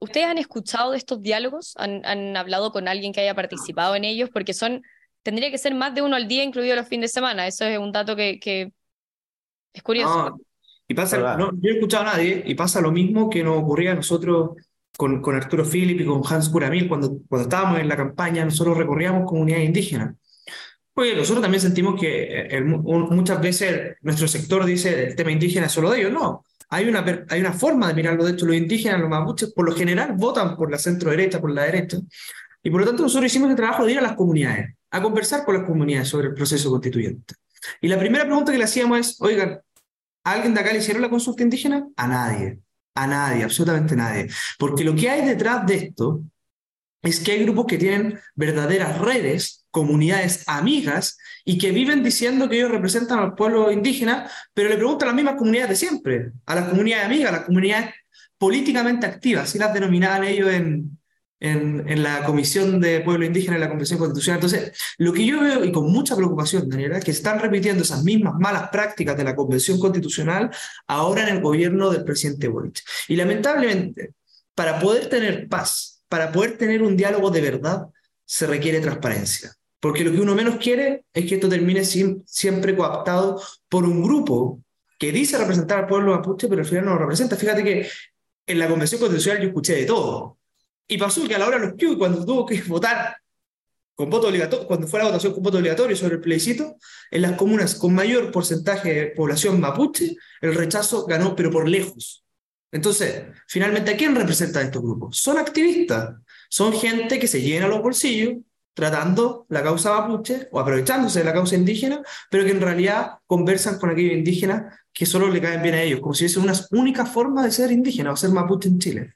¿Ustedes 0.00 0.26
han 0.26 0.38
escuchado 0.38 0.90
de 0.90 0.98
estos 0.98 1.22
diálogos? 1.22 1.74
¿Han, 1.76 2.36
hablado 2.36 2.72
con 2.72 2.88
alguien 2.88 3.12
que 3.12 3.20
haya 3.20 3.34
participado 3.34 3.94
en 3.94 4.04
ellos? 4.04 4.30
Porque 4.32 4.52
son, 4.52 4.82
tendría 5.22 5.50
que 5.50 5.58
ser 5.58 5.74
más 5.74 5.94
de 5.94 6.02
uno 6.02 6.16
al 6.16 6.26
día, 6.26 6.42
incluido 6.42 6.74
los 6.74 6.88
fines 6.88 7.10
de 7.10 7.14
semana. 7.14 7.46
Eso 7.46 7.64
es 7.64 7.78
un 7.78 7.92
dato 7.92 8.16
que 8.16 8.72
es 9.72 9.82
curioso. 9.82 10.40
y 10.88 10.94
pasa, 10.94 11.36
no, 11.36 11.50
yo 11.60 11.70
he 11.70 11.74
escuchado 11.74 12.04
a 12.04 12.12
nadie, 12.12 12.42
y 12.46 12.54
pasa 12.54 12.80
lo 12.80 12.92
mismo 12.92 13.30
que 13.30 13.42
nos 13.44 13.58
ocurría 13.58 13.92
a 13.92 13.96
nosotros 13.96 14.50
con, 14.96 15.22
con 15.22 15.34
Arturo 15.34 15.64
Philip 15.64 16.00
y 16.00 16.04
con 16.04 16.22
Hans 16.28 16.48
Curamil, 16.48 16.88
cuando, 16.88 17.18
cuando 17.28 17.44
estábamos 17.44 17.80
en 17.80 17.88
la 17.88 17.96
campaña, 17.96 18.44
nosotros 18.44 18.76
recorríamos 18.76 19.28
comunidades 19.28 19.66
indígenas. 19.66 20.14
Pues 20.92 21.16
nosotros 21.16 21.40
también 21.40 21.60
sentimos 21.60 21.98
que 21.98 22.46
eh, 22.50 22.60
muchas 22.60 23.40
veces 23.40 23.96
nuestro 24.02 24.28
sector 24.28 24.64
dice 24.64 25.04
el 25.04 25.16
tema 25.16 25.30
indígena 25.30 25.66
es 25.66 25.72
solo 25.72 25.90
de 25.90 26.00
ellos. 26.00 26.12
No, 26.12 26.44
hay 26.68 26.88
una, 26.88 27.04
hay 27.28 27.40
una 27.40 27.52
forma 27.52 27.88
de 27.88 27.94
mirarlo. 27.94 28.24
De 28.24 28.32
hecho, 28.32 28.44
los 28.44 28.56
indígenas, 28.56 29.00
los 29.00 29.08
mapuches, 29.08 29.52
por 29.52 29.64
lo 29.64 29.74
general 29.74 30.12
votan 30.16 30.56
por 30.56 30.70
la 30.70 30.78
centro 30.78 31.10
derecha, 31.10 31.40
por 31.40 31.52
la 31.52 31.62
derecha. 31.62 31.98
Y 32.62 32.70
por 32.70 32.80
lo 32.80 32.86
tanto, 32.86 33.02
nosotros 33.02 33.30
hicimos 33.30 33.50
el 33.50 33.56
trabajo 33.56 33.86
de 33.86 33.92
ir 33.92 33.98
a 33.98 34.02
las 34.02 34.12
comunidades, 34.14 34.74
a 34.90 35.02
conversar 35.02 35.44
con 35.44 35.54
las 35.54 35.64
comunidades 35.64 36.08
sobre 36.08 36.28
el 36.28 36.34
proceso 36.34 36.70
constituyente. 36.70 37.34
Y 37.80 37.88
la 37.88 37.98
primera 37.98 38.24
pregunta 38.24 38.52
que 38.52 38.58
le 38.58 38.64
hacíamos 38.64 38.98
es, 38.98 39.20
oigan, 39.20 39.60
¿a 40.24 40.32
alguien 40.32 40.54
de 40.54 40.60
acá 40.60 40.72
le 40.72 40.78
hicieron 40.78 41.02
la 41.02 41.10
consulta 41.10 41.42
indígena? 41.42 41.86
A 41.96 42.06
nadie, 42.06 42.58
a 42.94 43.06
nadie, 43.06 43.44
absolutamente 43.44 43.96
nadie. 43.96 44.28
Porque 44.58 44.84
lo 44.84 44.94
que 44.94 45.10
hay 45.10 45.26
detrás 45.26 45.66
de 45.66 45.76
esto 45.76 46.22
es 47.02 47.20
que 47.20 47.32
hay 47.32 47.44
grupos 47.44 47.66
que 47.66 47.78
tienen 47.78 48.18
verdaderas 48.34 48.98
redes, 48.98 49.66
comunidades 49.70 50.44
amigas, 50.46 51.16
y 51.44 51.56
que 51.56 51.70
viven 51.70 52.02
diciendo 52.02 52.48
que 52.48 52.56
ellos 52.56 52.70
representan 52.70 53.18
al 53.18 53.34
pueblo 53.34 53.70
indígena, 53.72 54.30
pero 54.52 54.68
le 54.68 54.76
preguntan 54.76 55.08
a 55.08 55.12
las 55.12 55.16
mismas 55.16 55.36
comunidades 55.36 55.70
de 55.70 55.86
siempre, 55.86 56.32
a 56.44 56.54
las 56.54 56.68
comunidades 56.68 57.06
amigas, 57.06 57.28
a 57.30 57.36
las 57.36 57.44
comunidades 57.46 57.94
políticamente 58.36 59.06
activas, 59.06 59.44
así 59.44 59.58
las 59.58 59.72
denominaban 59.72 60.24
ellos 60.24 60.50
en, 61.40 61.88
en, 61.88 62.02
la 62.02 62.24
Comisión 62.24 62.80
de 62.80 63.00
Pueblo 63.00 63.24
Indígena 63.24 63.54
en 63.54 63.62
la 63.62 63.68
Convención 63.68 63.98
Constitucional. 63.98 64.38
Entonces, 64.38 64.72
lo 64.98 65.12
que 65.12 65.24
yo 65.24 65.40
veo, 65.40 65.64
y 65.64 65.72
con 65.72 65.90
mucha 65.90 66.14
preocupación, 66.14 66.68
Daniela, 66.68 66.98
es 66.98 67.04
que 67.04 67.10
están 67.10 67.40
repitiendo 67.40 67.82
esas 67.82 68.04
mismas 68.04 68.34
malas 68.38 68.68
prácticas 68.68 69.16
de 69.16 69.24
la 69.24 69.34
Convención 69.34 69.78
Constitucional 69.80 70.50
ahora 70.86 71.26
en 71.26 71.36
el 71.36 71.42
gobierno 71.42 71.90
del 71.90 72.04
presidente 72.04 72.48
Boric. 72.48 72.82
Y 73.08 73.16
lamentablemente, 73.16 74.12
para 74.54 74.78
poder 74.78 75.08
tener 75.08 75.48
paz, 75.48 76.02
para 76.08 76.30
poder 76.30 76.58
tener 76.58 76.82
un 76.82 76.96
diálogo 76.96 77.30
de 77.30 77.40
verdad, 77.40 77.86
se 78.24 78.46
requiere 78.46 78.80
transparencia. 78.80 79.52
Porque 79.80 80.04
lo 80.04 80.12
que 80.12 80.20
uno 80.20 80.34
menos 80.34 80.56
quiere 80.56 81.04
es 81.12 81.26
que 81.26 81.36
esto 81.36 81.48
termine 81.48 81.84
siempre 81.84 82.76
coaptado 82.76 83.42
por 83.68 83.84
un 83.84 84.02
grupo 84.02 84.62
que 84.98 85.10
dice 85.10 85.38
representar 85.38 85.78
al 85.78 85.86
pueblo 85.86 86.14
mapuche, 86.14 86.46
pero 86.46 86.60
al 86.60 86.68
final 86.68 86.84
no 86.84 86.92
lo 86.92 86.98
representa. 86.98 87.34
Fíjate 87.34 87.64
que 87.64 87.88
en 88.46 88.58
la 88.58 88.68
Convención 88.68 89.00
Constitucional 89.00 89.40
yo 89.40 89.48
escuché 89.48 89.74
de 89.74 89.86
todo. 89.86 90.39
Y 90.90 90.98
pasó 90.98 91.26
que 91.26 91.36
a 91.36 91.38
la 91.38 91.46
hora 91.46 91.58
de 91.60 91.66
los 91.68 91.74
Q, 91.74 91.96
cuando 91.96 92.24
tuvo 92.24 92.44
que 92.44 92.60
votar 92.62 93.16
con 93.94 94.10
voto 94.10 94.26
obligatorio, 94.26 94.66
cuando 94.66 94.88
fue 94.88 94.98
la 94.98 95.06
votación 95.06 95.32
con 95.32 95.42
voto 95.42 95.58
obligatorio 95.58 95.94
sobre 95.94 96.16
el 96.16 96.20
plebiscito, 96.20 96.76
en 97.12 97.22
las 97.22 97.32
comunas 97.32 97.76
con 97.76 97.94
mayor 97.94 98.32
porcentaje 98.32 98.92
de 98.92 99.06
población 99.08 99.60
mapuche, 99.60 100.16
el 100.40 100.52
rechazo 100.52 101.06
ganó, 101.06 101.36
pero 101.36 101.48
por 101.52 101.68
lejos. 101.68 102.24
Entonces, 102.72 103.22
finalmente, 103.46 103.92
¿a 103.92 103.96
quién 103.96 104.16
representan 104.16 104.66
estos 104.66 104.82
grupos? 104.82 105.16
Son 105.18 105.38
activistas, 105.38 106.16
son 106.48 106.72
gente 106.72 107.20
que 107.20 107.28
se 107.28 107.40
llena 107.40 107.68
los 107.68 107.82
bolsillos 107.82 108.38
tratando 108.74 109.46
la 109.48 109.62
causa 109.62 109.92
mapuche 109.92 110.48
o 110.50 110.58
aprovechándose 110.58 111.20
de 111.20 111.24
la 111.24 111.32
causa 111.32 111.54
indígena, 111.54 112.02
pero 112.32 112.44
que 112.44 112.50
en 112.50 112.60
realidad 112.60 113.18
conversan 113.28 113.78
con 113.78 113.90
aquellos 113.90 114.14
indígenas 114.14 114.76
que 114.92 115.06
solo 115.06 115.28
le 115.28 115.40
caen 115.40 115.62
bien 115.62 115.74
a 115.76 115.82
ellos, 115.82 116.00
como 116.00 116.14
si 116.14 116.24
fuese 116.24 116.40
una 116.40 116.54
única 116.72 117.06
forma 117.06 117.44
de 117.44 117.52
ser 117.52 117.70
indígena 117.70 118.10
o 118.10 118.16
ser 118.16 118.30
mapuche 118.30 118.68
en 118.68 118.78
Chile. 118.80 119.14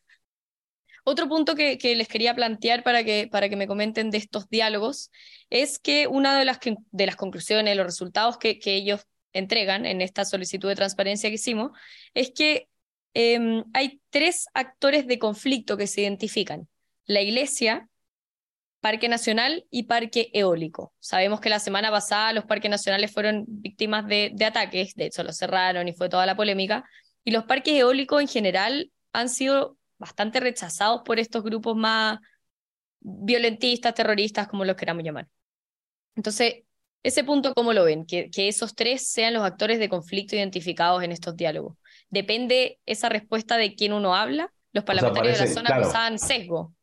Otro 1.06 1.28
punto 1.28 1.54
que, 1.54 1.78
les 1.96 2.08
quería 2.08 2.34
plantear 2.34 2.82
para 2.82 3.04
que, 3.04 3.28
para 3.30 3.50
que 3.50 3.56
me 3.56 3.66
comenten 3.66 4.10
de 4.10 4.18
estos 4.18 4.48
diálogos 4.48 5.10
es 5.50 5.78
que 5.78 6.06
una 6.06 6.38
de 6.38 6.46
las, 6.46 6.58
de 6.62 7.06
las 7.06 7.16
conclusiones, 7.16 7.76
los 7.76 7.84
resultados 7.84 8.38
que, 8.38 8.58
que 8.58 8.74
ellos 8.74 9.06
entregan 9.34 9.84
en 9.84 10.00
esta 10.00 10.24
solicitud 10.24 10.68
de 10.68 10.76
transparencia 10.76 11.28
que 11.28 11.34
hicimos, 11.34 11.72
es 12.14 12.30
que 12.30 12.68
em, 13.12 13.64
hay 13.74 14.00
tres 14.08 14.46
actores 14.54 15.06
de 15.06 15.18
conflicto 15.18 15.76
que 15.76 15.86
se 15.86 16.00
identifican. 16.00 16.68
La 17.04 17.20
iglesia, 17.20 17.88
Parque 18.80 19.08
Nacional 19.08 19.66
y 19.70 19.84
Parque 19.84 20.30
Eólico. 20.32 20.94
Sabemos 21.00 21.40
que 21.40 21.50
la 21.50 21.58
semana 21.58 21.90
pasada 21.90 22.32
los 22.32 22.44
parques 22.44 22.70
nacionales 22.70 23.12
fueron 23.12 23.44
víctimas 23.46 24.06
de, 24.06 24.30
de 24.32 24.44
ataques, 24.46 24.94
de 24.94 25.06
hecho 25.06 25.22
los 25.22 25.36
cerraron 25.36 25.86
y 25.86 25.92
fue 25.92 26.08
toda 26.08 26.24
la 26.24 26.36
polémica, 26.36 26.88
y 27.24 27.30
los 27.30 27.44
parques 27.44 27.74
eólicos 27.74 28.22
en 28.22 28.28
general 28.28 28.90
han 29.12 29.28
sido 29.28 29.76
bastante 30.04 30.40
rechazados 30.40 31.02
por 31.04 31.18
estos 31.18 31.42
grupos 31.42 31.76
más 31.76 32.18
violentistas, 33.00 33.94
terroristas, 33.94 34.48
como 34.48 34.64
los 34.64 34.76
queramos 34.76 35.04
llamar. 35.04 35.28
Entonces, 36.14 36.64
ese 37.02 37.24
punto, 37.24 37.52
¿cómo 37.54 37.72
lo 37.72 37.84
ven? 37.84 38.06
Que, 38.06 38.30
que 38.30 38.48
esos 38.48 38.74
tres 38.74 39.08
sean 39.08 39.34
los 39.34 39.42
actores 39.42 39.78
de 39.78 39.88
conflicto 39.88 40.36
identificados 40.36 41.02
en 41.02 41.12
estos 41.12 41.36
diálogos. 41.36 41.76
¿Depende 42.08 42.78
esa 42.86 43.08
respuesta 43.08 43.56
de 43.56 43.74
quién 43.74 43.92
uno 43.92 44.14
habla? 44.14 44.52
Los 44.72 44.84
parlamentarios 44.84 45.38
de 45.38 45.46
la 45.46 45.50
zona 45.52 45.66
claro. 45.66 46.18
sesgo 46.18 46.74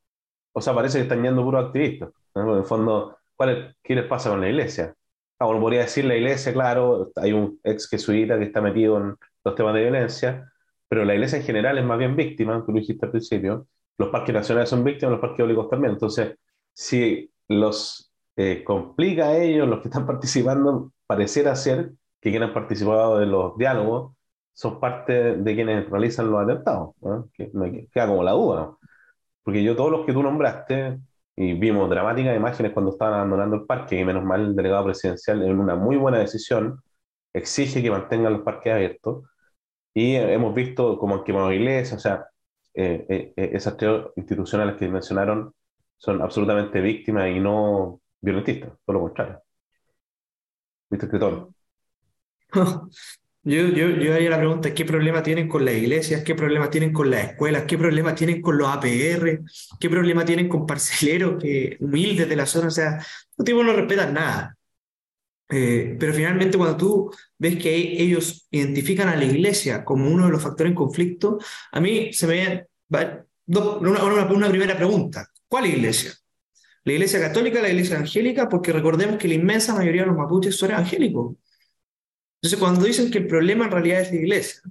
o 0.54 0.62
sea, 0.62 0.74
parece 0.74 0.98
que 0.98 1.04
están 1.04 1.24
yendo 1.24 1.44
puros 1.44 1.66
activistas. 1.66 2.10
En 2.36 2.48
el 2.48 2.66
fondo, 2.66 3.18
¿cuál 3.36 3.76
¿qué 3.82 3.96
les 3.96 4.06
pasa 4.06 4.30
con 4.30 4.42
la 4.42 4.50
iglesia? 4.50 4.94
Ah, 5.40 5.46
bueno, 5.46 5.62
podría 5.62 5.82
decir 5.82 6.06
la 6.06 6.16
iglesia, 6.16 6.54
claro, 6.54 7.12
hay 7.16 7.34
un 7.34 7.60
ex 7.64 7.88
jesuita 7.90 8.38
que 8.38 8.46
está 8.46 8.62
metido 8.62 8.98
en 8.98 9.16
los 9.44 9.56
temas 9.56 9.74
de 9.74 9.82
violencia, 9.82 10.52
pero 10.92 11.06
la 11.06 11.14
iglesia 11.14 11.38
en 11.38 11.46
general 11.46 11.78
es 11.78 11.86
más 11.86 11.98
bien 11.98 12.18
víctima, 12.18 12.62
tú 12.66 12.74
lo 12.74 12.80
dijiste 12.80 13.06
al 13.06 13.12
principio. 13.12 13.66
Los 13.98 14.10
parques 14.10 14.36
nacionales 14.36 14.70
son 14.70 14.84
víctimas, 14.84 15.14
los 15.14 15.22
parques 15.22 15.40
eólicos 15.40 15.70
también. 15.70 15.94
Entonces, 15.94 16.36
si 16.74 17.32
los 17.48 18.12
eh, 18.36 18.62
complica 18.66 19.30
a 19.30 19.38
ellos, 19.38 19.70
los 19.70 19.80
que 19.80 19.88
están 19.88 20.06
participando, 20.06 20.92
pareciera 21.08 21.56
ser 21.56 21.94
que 22.20 22.30
quienes 22.30 22.50
han 22.50 22.54
participado 22.54 23.20
de 23.20 23.26
los 23.26 23.58
diálogos 23.58 24.18
son 24.52 24.82
parte 24.82 25.38
de 25.38 25.56
quienes 25.56 25.90
realizan 25.90 26.30
los 26.30 26.44
atentados. 26.44 26.94
Me 27.54 27.88
queda 27.88 28.08
como 28.08 28.22
la 28.22 28.34
duda. 28.34 28.60
¿no? 28.60 28.80
Porque 29.44 29.64
yo 29.64 29.78
todos 29.78 29.92
los 29.92 30.06
que 30.06 30.12
tú 30.12 30.22
nombraste, 30.22 31.00
y 31.38 31.54
vimos 31.54 31.90
dramáticas 31.90 32.36
imágenes 32.36 32.74
cuando 32.74 32.92
estaban 32.92 33.14
abandonando 33.14 33.56
el 33.56 33.66
parque, 33.66 33.98
y 33.98 34.04
menos 34.04 34.26
mal 34.26 34.42
el 34.42 34.56
delegado 34.58 34.84
presidencial, 34.84 35.42
en 35.42 35.58
una 35.58 35.76
muy 35.76 35.96
buena 35.96 36.18
decisión, 36.18 36.82
exige 37.32 37.82
que 37.82 37.92
mantengan 37.92 38.34
los 38.34 38.42
parques 38.42 38.74
abiertos. 38.74 39.24
Y 39.94 40.16
hemos 40.16 40.56
visto 40.56 40.98
como 40.98 41.24
quemado 41.24 41.52
iglesias, 41.52 41.98
o 41.98 42.00
sea, 42.00 42.28
eh, 42.74 43.06
eh, 43.10 43.34
eh, 43.36 43.50
esas 43.54 43.76
tres 43.76 44.04
institucionales 44.16 44.78
que 44.78 44.88
mencionaron 44.88 45.54
son 45.98 46.22
absolutamente 46.22 46.80
víctimas 46.80 47.30
y 47.30 47.40
no 47.40 48.02
violentistas, 48.22 48.72
todo 48.86 48.94
lo 48.94 49.02
contrario. 49.02 49.42
¿Viste, 50.90 51.06
escritor? 51.06 51.50
Yo, 53.44 53.70
yo, 53.70 53.90
yo 53.90 54.14
haría 54.14 54.30
la 54.30 54.38
pregunta, 54.38 54.72
¿qué 54.72 54.86
problema 54.86 55.24
tienen 55.24 55.48
con 55.48 55.66
las 55.66 55.74
iglesias? 55.74 56.24
¿Qué 56.24 56.36
problema 56.36 56.70
tienen 56.70 56.94
con 56.94 57.10
las 57.10 57.32
escuelas? 57.32 57.64
¿Qué 57.64 57.76
problema 57.76 58.14
tienen 58.14 58.40
con 58.40 58.56
los 58.56 58.68
APR? 58.68 59.42
¿Qué 59.80 59.90
problema 59.90 60.24
tienen 60.24 60.48
con 60.48 60.68
parceleros 60.68 61.42
que, 61.42 61.76
humildes 61.80 62.30
de 62.30 62.36
la 62.36 62.46
zona? 62.46 62.68
O 62.68 62.72
sea, 62.72 63.04
los 63.36 63.44
tipos 63.44 63.66
no 63.66 63.74
respetan 63.74 64.14
nada. 64.14 64.56
Eh, 65.54 65.98
pero 66.00 66.14
finalmente 66.14 66.58
cuando 66.58 66.78
tú 66.78 67.12
ves 67.38 67.58
que 67.58 67.76
ellos 67.76 68.48
identifican 68.52 69.10
a 69.10 69.18
la 69.18 69.26
iglesia 69.26 69.84
como 69.84 70.10
uno 70.10 70.26
de 70.26 70.32
los 70.32 70.42
factores 70.42 70.72
en 70.72 70.76
conflicto, 70.76 71.40
a 71.72 71.82
mí 71.82 72.14
se 72.14 72.26
me 72.26 72.68
va 72.94 73.26
una, 73.48 74.04
una, 74.04 74.26
una 74.26 74.50
primera 74.50 74.78
pregunta. 74.78 75.28
¿Cuál 75.48 75.66
iglesia? 75.66 76.14
¿La 76.86 76.94
iglesia 76.94 77.20
católica, 77.20 77.62
la 77.62 77.70
iglesia 77.70 77.96
evangélica? 77.96 78.48
Porque 78.48 78.72
recordemos 78.72 79.18
que 79.18 79.28
la 79.28 79.34
inmensa 79.34 79.76
mayoría 79.76 80.02
de 80.02 80.08
los 80.08 80.18
mapuches 80.18 80.56
son 80.56 80.72
evangélicos. 80.72 81.36
Entonces, 82.42 82.58
cuando 82.58 82.86
dicen 82.86 83.12
que 83.12 83.20
el 83.20 83.28
problema 83.28 83.66
en 83.66 83.72
realidad 83.72 84.02
es 84.02 84.12
la 84.12 84.18
iglesia, 84.18 84.62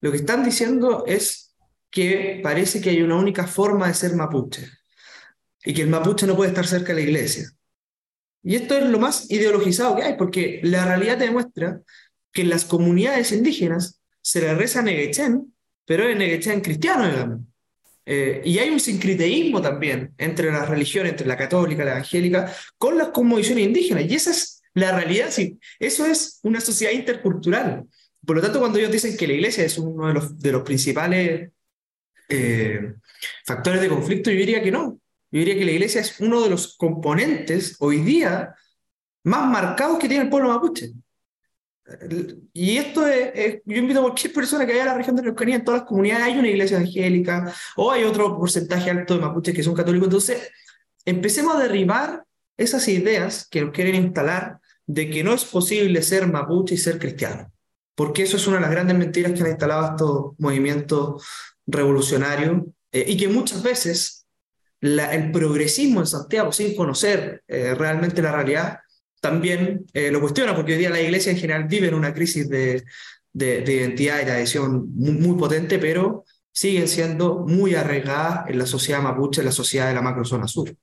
lo 0.00 0.10
que 0.10 0.18
están 0.18 0.44
diciendo 0.44 1.04
es 1.06 1.56
que 1.90 2.40
parece 2.42 2.80
que 2.80 2.90
hay 2.90 3.02
una 3.02 3.16
única 3.16 3.46
forma 3.46 3.88
de 3.88 3.94
ser 3.94 4.14
mapuche 4.14 4.68
y 5.64 5.74
que 5.74 5.82
el 5.82 5.88
mapuche 5.88 6.26
no 6.26 6.36
puede 6.36 6.50
estar 6.50 6.66
cerca 6.66 6.94
de 6.94 7.02
la 7.02 7.08
iglesia. 7.08 7.50
Y 8.42 8.56
esto 8.56 8.76
es 8.76 8.84
lo 8.84 8.98
más 8.98 9.30
ideologizado 9.30 9.96
que 9.96 10.02
hay, 10.02 10.16
porque 10.16 10.60
la 10.62 10.84
realidad 10.84 11.18
demuestra 11.18 11.80
que 12.32 12.42
en 12.42 12.50
las 12.50 12.64
comunidades 12.64 13.32
indígenas 13.32 14.00
se 14.22 14.40
le 14.40 14.54
reza 14.54 14.82
Negechen, 14.82 15.54
pero 15.84 16.04
es 16.08 16.16
Negechen 16.16 16.60
cristiano. 16.60 17.44
Eh, 18.06 18.42
y 18.44 18.58
hay 18.58 18.70
un 18.70 18.80
sincreteísmo 18.80 19.60
también 19.60 20.14
entre 20.18 20.50
las 20.50 20.68
religiones, 20.68 21.12
entre 21.12 21.26
la 21.26 21.36
católica, 21.36 21.84
la 21.84 21.92
evangélica, 21.92 22.52
con 22.78 22.96
las 22.96 23.08
cosmovisiones 23.08 23.66
indígenas. 23.66 24.04
Y 24.08 24.14
esa 24.14 24.30
es 24.30 24.62
la 24.74 24.92
realidad, 24.92 25.30
sí, 25.30 25.58
eso 25.78 26.06
es 26.06 26.40
una 26.42 26.60
sociedad 26.60 26.92
intercultural. 26.92 27.84
Por 28.24 28.36
lo 28.36 28.42
tanto, 28.42 28.60
cuando 28.60 28.78
ellos 28.78 28.92
dicen 28.92 29.16
que 29.16 29.26
la 29.26 29.34
iglesia 29.34 29.64
es 29.64 29.78
uno 29.78 30.08
de 30.08 30.14
los, 30.14 30.38
de 30.40 30.52
los 30.52 30.62
principales 30.62 31.50
eh, 32.28 32.94
factores 33.44 33.80
de 33.80 33.88
conflicto, 33.88 34.30
yo 34.30 34.36
diría 34.36 34.62
que 34.62 34.70
no. 34.70 34.99
Yo 35.30 35.38
diría 35.38 35.54
que 35.54 35.64
la 35.64 35.72
iglesia 35.72 36.00
es 36.00 36.18
uno 36.20 36.42
de 36.42 36.50
los 36.50 36.76
componentes 36.76 37.76
hoy 37.78 38.00
día 38.00 38.54
más 39.24 39.48
marcados 39.48 39.98
que 39.98 40.08
tiene 40.08 40.24
el 40.24 40.30
pueblo 40.30 40.48
mapuche. 40.48 40.92
Y 42.52 42.76
esto 42.76 43.06
es, 43.06 43.60
yo 43.64 43.76
invito 43.76 44.00
a 44.00 44.02
cualquier 44.02 44.32
persona 44.32 44.64
que 44.64 44.72
vaya 44.72 44.84
a 44.84 44.86
la 44.86 44.94
región 44.94 45.16
de 45.16 45.22
Araucanía, 45.22 45.56
en 45.56 45.64
todas 45.64 45.80
las 45.80 45.88
comunidades 45.88 46.24
hay 46.24 46.38
una 46.38 46.48
iglesia 46.48 46.76
evangélica 46.76 47.52
o 47.76 47.90
hay 47.90 48.04
otro 48.04 48.38
porcentaje 48.38 48.90
alto 48.90 49.14
de 49.14 49.20
mapuches 49.20 49.54
que 49.54 49.62
son 49.62 49.74
católicos. 49.74 50.06
Entonces, 50.06 50.50
empecemos 51.04 51.56
a 51.56 51.60
derribar 51.60 52.24
esas 52.56 52.86
ideas 52.88 53.48
que 53.48 53.62
nos 53.62 53.72
quieren 53.72 53.96
instalar 53.96 54.60
de 54.86 55.10
que 55.10 55.24
no 55.24 55.32
es 55.32 55.44
posible 55.44 56.02
ser 56.02 56.26
mapuche 56.26 56.74
y 56.74 56.78
ser 56.78 56.98
cristiano. 56.98 57.52
Porque 57.94 58.22
eso 58.22 58.36
es 58.36 58.46
una 58.46 58.56
de 58.56 58.62
las 58.62 58.70
grandes 58.70 58.96
mentiras 58.96 59.32
que 59.32 59.40
han 59.40 59.48
instalado 59.48 59.90
estos 59.90 60.38
movimientos 60.38 61.24
revolucionarios 61.66 62.62
eh, 62.92 63.04
y 63.06 63.16
que 63.16 63.28
muchas 63.28 63.62
veces 63.62 64.19
el 64.80 65.30
progresismo 65.30 66.00
en 66.00 66.06
Santiago, 66.06 66.52
sin 66.52 66.74
conocer 66.74 67.42
eh, 67.46 67.74
realmente 67.74 68.22
la 68.22 68.32
realidad, 68.32 68.78
también 69.20 69.84
eh, 69.92 70.10
lo 70.10 70.20
cuestiona, 70.20 70.54
porque 70.54 70.72
hoy 70.72 70.78
día 70.78 70.90
la 70.90 71.00
iglesia 71.00 71.32
en 71.32 71.38
general 71.38 71.64
vive 71.64 71.88
en 71.88 71.94
una 71.94 72.14
crisis 72.14 72.48
de, 72.48 72.84
de, 73.32 73.62
identidad 73.72 74.22
y 74.22 74.24
de 74.24 74.32
adhesión 74.32 74.90
muy, 74.94 75.36
potente, 75.36 75.78
pero 75.78 76.24
siguen 76.50 76.88
siendo 76.88 77.40
muy 77.46 77.74
arraigadas 77.74 78.48
en 78.48 78.58
la 78.58 78.66
sociedad 78.66 79.02
mapuche, 79.02 79.42
en 79.42 79.46
la 79.46 79.52
sociedad 79.52 79.88
de 79.88 79.94
la 79.94 80.02
macrozona 80.02 80.48
sur. 80.48 80.74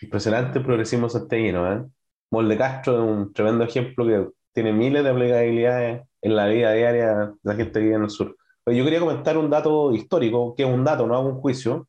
Impresionante 0.00 0.58
el 0.58 0.64
progresismo 0.64 1.08
santiaguino, 1.08 1.72
¿eh? 1.72 1.84
Molde 2.30 2.56
Castro 2.56 2.94
es 2.94 3.10
un 3.10 3.32
tremendo 3.32 3.64
ejemplo 3.64 4.06
que 4.06 4.26
tiene 4.52 4.72
miles 4.72 5.04
de 5.04 5.10
aplicabilidades 5.10 6.02
en 6.20 6.36
la 6.36 6.46
vida 6.46 6.72
diaria 6.72 7.14
de 7.14 7.32
la 7.42 7.54
gente 7.54 7.72
que 7.72 7.80
vive 7.80 7.94
en 7.94 8.02
el 8.04 8.10
sur. 8.10 8.36
Yo 8.66 8.84
quería 8.84 8.98
comentar 8.98 9.36
un 9.36 9.50
dato 9.50 9.92
histórico, 9.92 10.54
que 10.56 10.64
es 10.64 10.68
un 10.68 10.84
dato, 10.84 11.06
no 11.06 11.14
hago 11.14 11.28
un 11.28 11.40
juicio, 11.40 11.86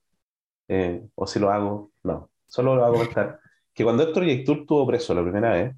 eh, 0.68 1.06
o 1.16 1.28
si 1.28 1.40
lo 1.40 1.52
hago, 1.52 1.92
no, 2.04 2.30
solo 2.48 2.76
lo 2.76 2.86
hago 2.86 2.96
comentar, 2.96 3.40
que 3.74 3.84
cuando 3.84 4.04
Héctor 4.04 4.26
Yectur 4.26 4.60
estuvo 4.60 4.88
preso 4.88 5.14
la 5.14 5.22
primera 5.22 5.52
vez, 5.52 5.76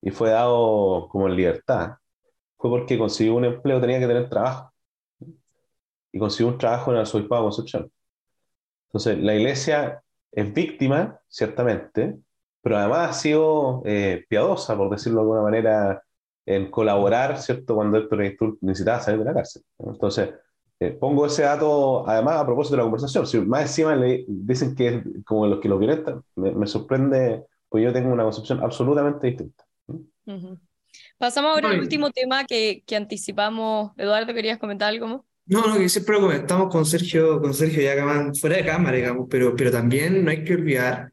y 0.00 0.10
fue 0.10 0.30
dado 0.30 1.08
como 1.08 1.26
en 1.28 1.36
libertad, 1.36 1.96
fue 2.56 2.70
porque 2.70 2.98
consiguió 2.98 3.34
un 3.34 3.44
empleo, 3.44 3.80
tenía 3.80 3.98
que 3.98 4.06
tener 4.06 4.28
trabajo. 4.28 4.72
Y 6.12 6.18
consiguió 6.18 6.52
un 6.52 6.58
trabajo 6.58 6.92
en 6.92 6.98
el 6.98 7.04
de 7.06 7.28
Concepción. 7.28 7.92
Entonces, 8.88 9.18
la 9.18 9.34
iglesia 9.34 10.02
es 10.32 10.52
víctima, 10.52 11.20
ciertamente, 11.28 12.18
pero 12.62 12.78
además 12.78 13.10
ha 13.10 13.12
sido 13.12 13.82
eh, 13.84 14.24
piadosa, 14.28 14.76
por 14.76 14.90
decirlo 14.90 15.20
de 15.20 15.22
alguna 15.22 15.42
manera, 15.42 16.02
en 16.46 16.70
colaborar, 16.70 17.38
¿cierto?, 17.38 17.74
cuando 17.74 17.98
Héctor 17.98 18.58
necesitaba 18.62 19.00
salir 19.00 19.20
de 19.20 19.26
la 19.26 19.34
cárcel. 19.34 19.62
Entonces, 19.78 20.30
eh, 20.80 20.92
pongo 20.92 21.26
ese 21.26 21.42
dato, 21.42 22.08
además, 22.08 22.36
a 22.36 22.46
propósito 22.46 22.76
de 22.76 22.78
la 22.78 22.84
conversación. 22.84 23.26
Si 23.26 23.38
más 23.40 23.62
encima 23.62 23.96
le 23.96 24.24
dicen 24.28 24.74
que 24.74 24.88
es 24.88 25.04
como 25.24 25.46
los 25.46 25.60
que 25.60 25.68
lo 25.68 25.78
violentan, 25.78 26.22
me, 26.36 26.52
me 26.52 26.66
sorprende, 26.66 27.44
pues 27.68 27.84
yo 27.84 27.92
tengo 27.92 28.12
una 28.12 28.24
concepción 28.24 28.60
absolutamente 28.62 29.26
distinta. 29.26 29.64
Pasamos 31.18 31.50
ahora 31.50 31.70
al 31.70 31.80
último 31.80 32.10
tema 32.10 32.44
que, 32.44 32.82
que 32.86 32.96
anticipamos. 32.96 33.92
Eduardo, 33.96 34.32
¿querías 34.34 34.58
comentar 34.58 34.88
algo? 34.88 35.26
No, 35.46 35.66
no, 35.66 35.78
que 35.78 35.88
siempre 35.88 36.14
lo 36.14 36.20
comentamos 36.20 36.70
con 36.70 36.84
Sergio, 36.84 37.40
con 37.40 37.54
Sergio 37.54 37.82
ya 37.82 37.94
fuera 38.38 38.56
de 38.56 38.64
cámara, 38.64 38.96
digamos, 38.96 39.26
pero, 39.30 39.56
pero 39.56 39.70
también 39.70 40.24
no 40.24 40.30
hay 40.30 40.44
que 40.44 40.54
olvidar 40.54 41.12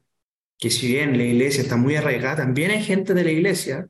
que 0.58 0.70
si 0.70 0.88
bien 0.88 1.16
la 1.16 1.24
iglesia 1.24 1.62
está 1.62 1.76
muy 1.76 1.96
arraigada, 1.96 2.36
también 2.36 2.70
hay 2.70 2.82
gente 2.82 3.14
de 3.14 3.24
la 3.24 3.30
iglesia 3.30 3.88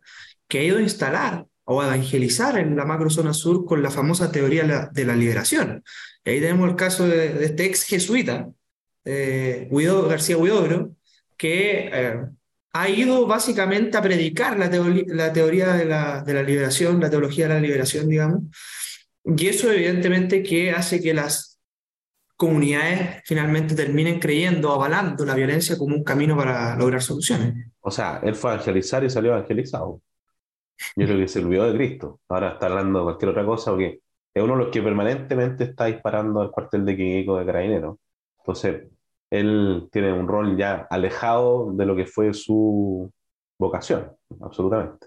que 0.48 0.58
ha 0.60 0.62
ido 0.62 0.78
a 0.78 0.82
instalar 0.82 1.46
o 1.68 1.82
evangelizar 1.82 2.58
en 2.58 2.76
la 2.76 2.84
macrozona 2.84 3.34
sur 3.34 3.64
con 3.64 3.82
la 3.82 3.90
famosa 3.90 4.30
teoría 4.30 4.88
de 4.92 5.04
la 5.04 5.16
liberación. 5.16 5.82
Y 6.24 6.30
ahí 6.30 6.40
tenemos 6.40 6.70
el 6.70 6.76
caso 6.76 7.06
de, 7.06 7.44
este 7.44 7.66
ex 7.66 7.84
jesuita, 7.84 8.48
eh, 9.04 9.68
García 9.70 10.38
Huidobro, 10.38 10.94
que 11.36 11.90
eh, 11.92 12.20
ha 12.72 12.88
ido 12.88 13.26
básicamente 13.26 13.96
a 13.96 14.02
predicar 14.02 14.58
la, 14.58 14.68
la 15.08 15.32
teoría 15.32 15.72
de 15.72 15.84
la, 15.86 16.22
de 16.22 16.34
la, 16.34 16.42
liberación, 16.42 17.00
la 17.00 17.10
teología 17.10 17.48
de 17.48 17.54
la 17.54 17.60
liberación, 17.60 18.08
digamos. 18.08 18.42
Y 19.24 19.48
eso 19.48 19.72
evidentemente 19.72 20.42
que 20.44 20.70
hace 20.70 21.00
que 21.00 21.14
las 21.14 21.58
comunidades 22.36 23.22
finalmente 23.24 23.74
terminen 23.74 24.20
creyendo, 24.20 24.72
avalando 24.72 25.24
la 25.24 25.34
violencia 25.34 25.76
como 25.76 25.96
un 25.96 26.04
camino 26.04 26.36
para 26.36 26.76
lograr 26.76 27.02
soluciones. 27.02 27.72
O 27.80 27.90
sea, 27.90 28.20
él 28.22 28.36
fue 28.36 28.52
a 28.52 28.54
evangelizar 28.54 29.02
y 29.02 29.10
salió 29.10 29.32
evangelizado. 29.32 30.00
Yo 30.96 31.06
creo 31.06 31.18
que 31.18 31.28
se 31.28 31.38
olvidó 31.40 31.70
de 31.70 31.76
Cristo. 31.76 32.20
Ahora 32.28 32.52
está 32.52 32.66
hablando 32.66 32.98
de 32.98 33.04
cualquier 33.04 33.30
otra 33.30 33.44
cosa 33.44 33.70
porque 33.70 34.00
es 34.34 34.42
uno 34.42 34.56
de 34.56 34.64
los 34.64 34.72
que 34.72 34.82
permanentemente 34.82 35.64
está 35.64 35.86
disparando 35.86 36.40
al 36.40 36.50
cuartel 36.50 36.84
de 36.84 36.96
Quiquico 36.96 37.38
de 37.38 37.46
Carabinero. 37.46 37.98
Entonces, 38.38 38.88
él 39.30 39.88
tiene 39.90 40.12
un 40.12 40.28
rol 40.28 40.56
ya 40.56 40.86
alejado 40.90 41.72
de 41.72 41.86
lo 41.86 41.96
que 41.96 42.06
fue 42.06 42.32
su 42.34 43.12
vocación, 43.58 44.12
absolutamente. 44.40 45.06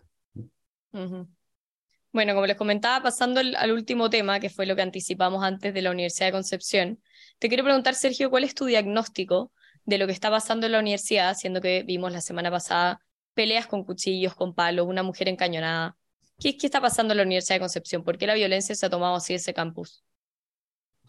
Bueno, 2.12 2.34
como 2.34 2.48
les 2.48 2.58
comentaba, 2.58 3.04
pasando 3.04 3.40
al 3.40 3.72
último 3.72 4.10
tema, 4.10 4.40
que 4.40 4.50
fue 4.50 4.66
lo 4.66 4.76
que 4.76 4.82
anticipamos 4.82 5.44
antes 5.44 5.74
de 5.74 5.82
la 5.84 5.92
Universidad 5.92 6.28
de 6.28 6.32
Concepción, 6.32 7.00
te 7.38 7.48
quiero 7.50 7.64
preguntar, 7.64 7.94
Sergio, 7.94 8.32
¿cuál 8.32 8.44
es 8.44 8.56
tu 8.56 8.66
diagnóstico 8.66 9.52
de 9.86 9.98
lo 10.00 10.08
que 10.08 10.14
está 10.14 10.30
pasando 10.30 10.66
en 10.66 10.72
la 10.74 10.80
universidad, 10.80 11.36
siendo 11.36 11.62
que 11.62 11.84
vimos 11.84 12.12
la 12.12 12.22
semana 12.22 12.50
pasada 12.52 13.00
peleas 13.40 13.68
con 13.68 13.86
cuchillos, 13.86 14.36
con 14.36 14.54
palos, 14.54 14.86
una 14.86 15.02
mujer 15.02 15.30
encañonada? 15.30 15.96
¿Qué, 16.38 16.58
qué 16.58 16.68
está 16.68 16.82
pasando 16.82 17.14
en 17.14 17.20
la 17.20 17.24
Universidad 17.24 17.56
de 17.56 17.62
Concepción? 17.62 18.04
¿Por 18.04 18.18
qué 18.18 18.28
la 18.28 18.34
violencia 18.34 18.76
se 18.76 18.86
ha 18.86 18.90
tomado 18.90 19.16
así 19.16 19.34
ese 19.34 19.54
campus? 19.54 20.04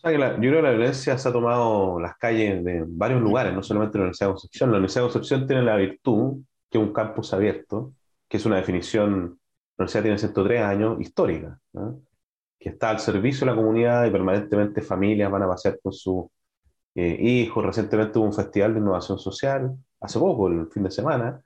yo 0.05 0.11
creo 0.11 0.39
que 0.39 0.63
la 0.63 0.71
violencia 0.71 1.19
se 1.19 1.29
ha 1.29 1.33
tomado 1.33 1.99
las 1.99 2.17
calles 2.19 2.63
de 2.65 2.85
varios 2.87 3.21
lugares, 3.21 3.53
no 3.53 3.65
solamente 3.65 3.99
en 3.99 4.03
la 4.03 4.05
Universidad 4.05 4.29
de 4.29 4.35
Concepción. 4.35 4.71
La 4.71 4.77
Universidad 4.77 5.03
de 5.03 5.11
Concepción 5.11 5.47
tiene 5.49 5.63
la 5.63 5.75
virtud, 5.75 6.45
que 6.71 6.79
es 6.79 6.85
un 6.85 6.93
campus 6.93 7.35
abierto, 7.35 7.95
que 8.29 8.37
es 8.37 8.47
una 8.47 8.59
definición, 8.59 9.41
la 9.77 9.83
universidad 9.83 10.03
tiene 10.03 10.19
103 10.19 10.63
años, 10.63 11.01
histórica, 11.01 11.59
que 12.61 12.69
está 12.69 12.91
al 12.91 13.01
servicio 13.01 13.41
de 13.41 13.51
la 13.51 13.57
comunidad 13.57 14.07
y 14.07 14.13
permanentemente 14.13 14.83
familias 14.83 15.33
van 15.33 15.43
a 15.43 15.49
pasear 15.49 15.81
con 15.83 15.93
sus 15.93 16.27
eh, 16.95 17.17
hijos. 17.19 17.67
Recientemente 17.67 18.21
hubo 18.21 18.27
un 18.27 18.33
festival 18.33 18.75
de 18.75 18.79
innovación 18.79 19.19
social, 19.19 19.77
hace 20.01 20.21
poco, 20.21 20.47
el 20.47 20.69
fin 20.69 20.85
de 20.85 20.93
semana, 20.93 21.43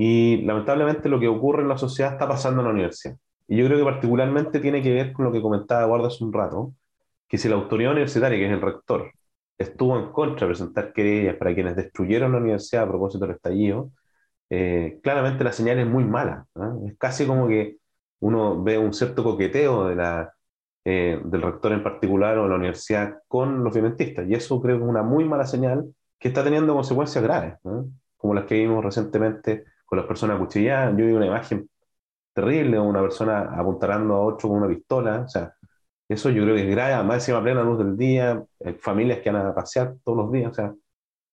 y 0.00 0.42
lamentablemente 0.42 1.08
lo 1.08 1.18
que 1.18 1.26
ocurre 1.26 1.62
en 1.62 1.68
la 1.68 1.76
sociedad 1.76 2.12
está 2.12 2.28
pasando 2.28 2.60
en 2.60 2.66
la 2.66 2.72
universidad. 2.72 3.16
Y 3.48 3.56
yo 3.56 3.66
creo 3.66 3.78
que 3.78 3.84
particularmente 3.84 4.60
tiene 4.60 4.80
que 4.80 4.92
ver 4.92 5.12
con 5.12 5.24
lo 5.24 5.32
que 5.32 5.42
comentaba 5.42 5.82
Eduardo 5.82 6.06
hace 6.06 6.22
un 6.22 6.32
rato, 6.32 6.72
que 7.26 7.36
si 7.36 7.48
la 7.48 7.56
autoridad 7.56 7.90
universitaria, 7.92 8.38
que 8.38 8.46
es 8.46 8.52
el 8.52 8.60
rector, 8.60 9.10
estuvo 9.58 9.98
en 9.98 10.12
contra 10.12 10.46
de 10.46 10.52
presentar 10.52 10.92
querellas 10.92 11.34
para 11.36 11.52
quienes 11.52 11.74
destruyeron 11.74 12.30
la 12.30 12.38
universidad 12.38 12.84
a 12.84 12.88
propósito 12.88 13.26
del 13.26 13.34
estallido, 13.34 13.90
eh, 14.50 15.00
claramente 15.02 15.42
la 15.42 15.50
señal 15.52 15.80
es 15.80 15.86
muy 15.88 16.04
mala. 16.04 16.46
Es 16.86 16.96
casi 16.96 17.26
como 17.26 17.48
que 17.48 17.78
uno 18.20 18.62
ve 18.62 18.78
un 18.78 18.94
cierto 18.94 19.24
coqueteo 19.24 19.88
de 19.88 19.96
la, 19.96 20.32
eh, 20.84 21.20
del 21.24 21.42
rector 21.42 21.72
en 21.72 21.82
particular 21.82 22.38
o 22.38 22.44
de 22.44 22.50
la 22.50 22.54
universidad 22.54 23.18
con 23.26 23.64
los 23.64 23.74
violentistas. 23.74 24.28
Y 24.28 24.34
eso 24.34 24.62
creo 24.62 24.78
que 24.78 24.84
es 24.84 24.88
una 24.88 25.02
muy 25.02 25.24
mala 25.24 25.44
señal 25.44 25.92
que 26.20 26.28
está 26.28 26.44
teniendo 26.44 26.72
consecuencias 26.74 27.24
graves, 27.24 27.54
como 28.16 28.34
las 28.34 28.44
que 28.44 28.54
vimos 28.54 28.84
recientemente 28.84 29.64
con 29.88 29.98
las 29.98 30.06
personas 30.06 30.36
acuchilladas. 30.36 30.96
Yo 30.96 31.06
vi 31.06 31.12
una 31.12 31.26
imagen 31.26 31.68
terrible 32.34 32.78
una 32.78 33.00
persona 33.02 33.50
apuntalando 33.56 34.14
a 34.14 34.20
otro 34.20 34.48
con 34.50 34.58
una 34.58 34.68
pistola. 34.68 35.22
O 35.26 35.28
sea, 35.28 35.52
eso 36.08 36.30
yo 36.30 36.44
creo 36.44 36.54
que 36.56 36.62
es 36.64 36.70
grave, 36.70 36.94
además 36.94 37.28
a 37.28 37.42
plena 37.42 37.62
luz 37.62 37.78
del 37.78 37.96
día, 37.96 38.42
eh, 38.60 38.74
familias 38.74 39.20
que 39.20 39.30
van 39.30 39.46
a 39.46 39.54
pasear 39.54 39.96
todos 40.04 40.18
los 40.18 40.32
días, 40.32 40.52
o 40.52 40.54
sea, 40.54 40.74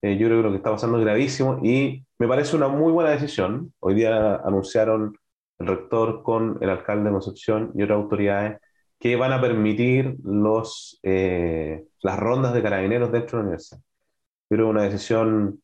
eh, 0.02 0.18
yo 0.18 0.28
creo 0.28 0.40
que 0.40 0.44
lo 0.44 0.52
que 0.52 0.58
está 0.58 0.72
pasando 0.72 0.98
es 0.98 1.06
gravísimo 1.06 1.60
y 1.64 2.06
me 2.20 2.28
parece 2.28 2.56
una 2.56 2.68
muy 2.68 2.92
buena 2.92 3.12
decisión. 3.12 3.74
Hoy 3.80 3.96
día 3.96 4.36
anunciaron 4.38 5.18
el 5.60 5.68
rector 5.68 6.24
con 6.24 6.58
el 6.62 6.70
alcalde 6.70 7.06
de 7.06 7.12
Concepción 7.12 7.72
y 7.76 7.84
otras 7.84 7.98
autoridades 7.98 8.60
que 9.00 9.16
van 9.16 9.34
a 9.34 9.42
permitir 9.42 10.18
los, 10.24 11.00
eh, 11.04 11.86
las 12.02 12.20
rondas 12.20 12.54
de 12.54 12.64
carabineros 12.64 13.12
dentro 13.12 13.38
de 13.38 13.44
la 13.44 13.48
universidad. 13.50 13.82
Creo 14.50 14.66
que 14.68 14.72
una 14.72 14.84
decisión 14.84 15.62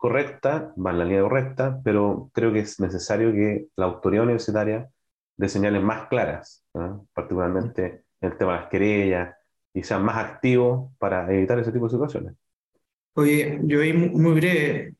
correcta, 0.00 0.72
va 0.78 0.92
en 0.92 0.98
la 0.98 1.04
línea 1.04 1.20
correcta, 1.20 1.78
pero 1.84 2.30
creo 2.32 2.54
que 2.54 2.60
es 2.60 2.80
necesario 2.80 3.32
que 3.32 3.66
la 3.76 3.84
autoridad 3.84 4.24
universitaria 4.24 4.88
dé 5.36 5.48
señales 5.48 5.82
más 5.82 6.08
claras, 6.08 6.64
particularmente 7.12 8.04
el 8.22 8.36
tema 8.38 8.54
de 8.54 8.60
las 8.60 8.70
querellas 8.70 9.36
y 9.74 9.82
sean 9.82 10.02
más 10.02 10.16
activos 10.16 10.90
para 10.98 11.30
evitar 11.30 11.58
ese 11.58 11.70
tipo 11.70 11.84
de 11.84 11.90
situaciones. 11.90 12.34
Oye, 13.12 13.60
yo 13.64 13.82
ahí 13.82 13.92
muy 13.92 14.32
breve. 14.32 14.94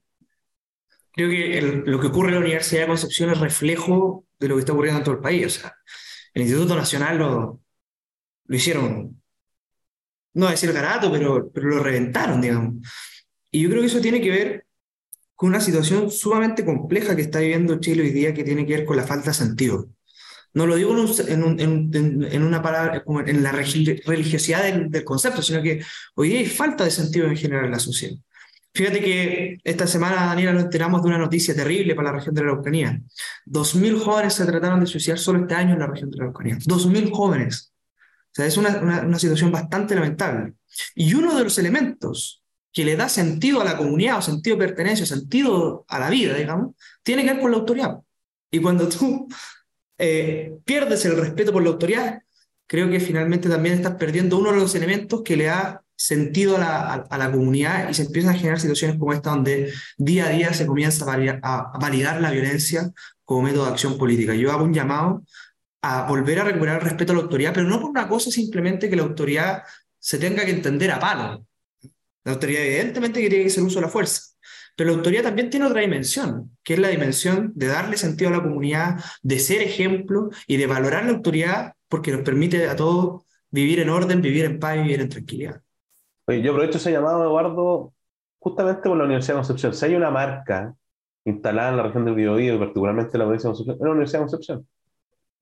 Creo 1.13 1.31
que 1.31 1.83
lo 1.87 1.99
que 1.99 2.09
ocurre 2.09 2.29
en 2.29 2.35
la 2.35 2.41
Universidad 2.41 2.83
de 2.83 2.89
Concepción 2.89 3.31
es 3.31 3.41
reflejo 3.41 4.27
de 4.39 4.49
lo 4.49 4.57
que 4.57 4.61
está 4.61 4.75
ocurriendo 4.75 4.99
en 4.99 5.05
todo 5.05 5.15
el 5.15 5.23
país. 5.23 5.47
O 5.47 5.61
sea, 5.61 5.75
el 6.35 6.43
Instituto 6.43 6.77
Nacional 6.77 7.17
lo, 7.17 7.61
lo 8.45 8.57
hicieron, 8.57 9.23
no 10.35 10.47
a 10.47 10.51
decir 10.51 10.71
garato, 10.75 11.11
pero, 11.11 11.51
pero 11.51 11.69
lo 11.69 11.83
reventaron, 11.83 12.43
digamos. 12.43 12.75
Y 13.51 13.63
yo 13.63 13.71
creo 13.71 13.81
que 13.81 13.87
eso 13.87 14.03
tiene 14.03 14.21
que 14.21 14.31
ver 14.31 14.67
con 15.41 15.49
una 15.49 15.61
situación 15.63 16.11
sumamente 16.11 16.67
compleja 16.67 17.17
que 17.17 17.23
está 17.23 17.39
viviendo 17.39 17.81
Chile 17.81 18.03
hoy 18.03 18.11
día 18.11 18.35
que 18.35 18.45
tiene 18.45 18.67
que 18.67 18.77
ver 18.77 18.85
con 18.85 18.99
la 18.99 19.05
falta 19.05 19.31
de 19.31 19.35
sentido. 19.35 19.89
No 20.53 20.67
lo 20.67 20.77
digo 20.77 20.95
en, 20.95 22.43
una 22.43 22.61
palabra, 22.61 23.03
en 23.25 23.43
la 23.43 23.51
religiosidad 23.51 24.65
del, 24.65 25.03
concepto, 25.03 25.41
sino 25.41 25.63
que 25.63 25.83
hoy 26.15 26.29
día 26.29 26.41
hay 26.41 26.47
falta 26.47 26.85
de 26.85 26.91
sentido 26.91 27.27
en 27.27 27.39
general 27.39 27.65
en 27.65 27.71
la 27.71 27.79
sociedad. 27.79 28.17
Fíjate 28.75 29.01
que 29.01 29.57
esta 29.65 29.87
semana, 29.87 30.27
Daniela, 30.27 30.53
nos 30.53 30.65
enteramos 30.65 31.01
de 31.01 31.09
una 31.09 31.17
noticia 31.17 31.55
terrible 31.57 31.95
para 31.95 32.11
la 32.11 32.19
región 32.19 32.35
de 32.35 32.43
la 32.43 32.51
Araucanía. 32.51 33.01
Dos 33.47 33.75
mil 33.77 33.99
jóvenes 33.99 34.35
se 34.35 34.45
trataron 34.45 34.81
de 34.81 34.87
suicidar 34.87 35.19
solo 35.19 35.41
este 35.41 35.55
año 35.55 35.73
en 35.73 35.79
la 35.79 35.87
región 35.87 36.11
de 36.11 36.19
la 36.19 36.25
Araucanía. 36.25 36.59
Dos 36.67 36.87
mil 36.87 37.11
jóvenes. 37.11 37.73
O 38.27 38.35
sea, 38.35 38.45
es 38.45 38.59
una, 38.59 38.77
una 38.77 39.19
situación 39.19 39.51
bastante 39.51 39.95
lamentable. 39.95 40.53
Y 40.95 41.15
uno 41.15 41.35
de 41.35 41.45
los 41.45 41.57
elementos 41.57 42.40
que 42.73 42.85
le 42.85 42.97
da 42.97 43.09
sentido 43.09 43.61
a 43.61 43.65
la 43.65 43.77
comunidad, 43.77 44.19
o 44.19 44.23
sentido 44.23 44.57
de 44.57 44.67
pertenencia, 44.67 45.05
o 45.05 45.07
sentido 45.07 45.85
a 45.89 45.99
la 45.99 46.11
vida, 46.11 46.35
digamos, 46.35 46.75
tiene 47.03 47.25
que 47.25 47.33
ver 47.33 47.41
con 47.41 47.51
la 47.51 47.59
autoridad. 47.59 47.99
Y 48.51 48.61
cuando 48.61 48.89
tú 48.89 49.29
eh, 49.99 50.59
pierdes 50.65 51.05
el 51.05 51.17
respeto 51.17 51.53
por 51.53 51.63
la 51.63 51.71
autoridad, 51.71 52.23
creo 52.67 52.89
que 52.91 53.01
finalmente 53.01 53.49
también 53.49 53.75
estás 53.75 53.97
perdiendo 53.97 54.39
uno 54.39 54.53
de 54.53 54.59
los 54.59 54.75
elementos 54.75 55.23
que 55.23 55.37
le 55.37 55.45
da 55.47 55.83
sentido 55.97 56.57
a 56.57 56.61
la, 56.61 56.95
a, 56.95 57.19
la 57.19 57.31
comunidad 57.31 57.91
y 57.91 57.95
se 57.95 58.05
empiezan 58.05 58.35
a 58.35 58.39
generar 58.39 58.59
situaciones 58.59 58.97
como 58.97 59.13
esta 59.13 59.31
donde 59.31 59.73
día 59.99 60.27
a 60.27 60.31
día 60.31 60.55
se 60.55 60.67
comienza 60.67 61.05
a 61.05 61.79
validar, 61.79 62.23
la 62.23 62.31
violencia 62.31 62.91
como 63.25 63.43
método 63.43 63.67
de 63.67 63.73
acción 63.73 63.99
política. 63.99 64.35
Yo 64.35 64.51
hago 64.51 64.65
un 64.65 64.73
llamado 64.73 65.23
a 65.83 66.07
volver 66.09 66.41
a 66.41 66.45
recuperar 66.45 66.77
el 66.77 66.85
respeto 66.89 67.13
a 67.13 67.17
la 67.17 67.23
autoridad, 67.23 67.53
pero 67.53 67.69
no 67.69 67.81
por 67.81 67.91
una 67.91 68.09
cosa 68.09 68.31
simplemente 68.31 68.89
que 68.89 68.97
la 68.97 69.03
autoridad 69.03 69.63
se 69.99 70.19
tenga 70.19 70.45
que 70.45 70.53
entender 70.53 70.91
a 70.91 70.99
palo. 70.99 71.45
La 72.25 72.33
autoridad 72.33 72.63
evidentemente 72.63 73.21
tiene 73.21 73.45
que 73.45 73.51
ser 73.51 73.63
uso 73.63 73.81
de 73.81 73.87
la 73.87 73.93
fuerza, 73.93 74.23
pero 74.77 74.91
la 74.91 74.97
autoridad 74.97 75.23
también 75.23 75.51
tiene 75.51 75.67
otra 75.67 75.81
dimensión, 75.81 76.57
que 76.63 76.75
es 76.75 76.81
la 76.81 76.89
dimensión 76.89 77.53
de 77.55 77.67
darle 77.67 77.97
sentido 77.97 78.31
a 78.31 78.35
la 78.35 78.43
comunidad, 78.43 79.01
de 79.23 79.39
ser 79.39 79.63
ejemplo 79.63 80.31
y 80.47 80.57
de 80.57 80.67
valorar 80.67 81.05
la 81.05 81.13
autoridad 81.13 81.75
porque 81.89 82.13
nos 82.13 82.23
permite 82.23 82.69
a 82.69 82.77
todos 82.77 83.25
vivir 83.51 83.81
en 83.81 83.91
orden, 83.91 84.23
vivir 84.23 84.45
en 84.45 84.59
paz 84.59 84.77
y 84.77 84.83
vivir 84.83 85.01
en 85.01 85.09
tranquilidad. 85.09 85.61
Oye, 86.27 86.43
yo 86.43 86.53
aprovecho 86.53 86.79
ese 86.79 86.93
llamado, 86.93 87.25
Eduardo, 87.25 87.93
justamente 88.39 88.89
por 88.89 88.97
la 88.97 89.05
Universidad 89.05 89.35
de 89.35 89.39
Concepción. 89.39 89.75
Si 89.75 89.85
hay 89.87 89.95
una 89.95 90.11
marca 90.11 90.75
instalada 91.25 91.71
en 91.71 91.77
la 91.77 91.83
región 91.83 92.05
del 92.05 92.15
Biobío 92.15 92.55
y 92.55 92.59
particularmente 92.59 93.11
en 93.15 93.19
la 93.19 93.25
provincia 93.25 93.49
de 93.49 93.53
Concepción, 93.53 93.77
es 93.77 93.83
la 93.83 93.91
Universidad 93.91 94.19
de 94.19 94.25
Concepción. 94.25 94.69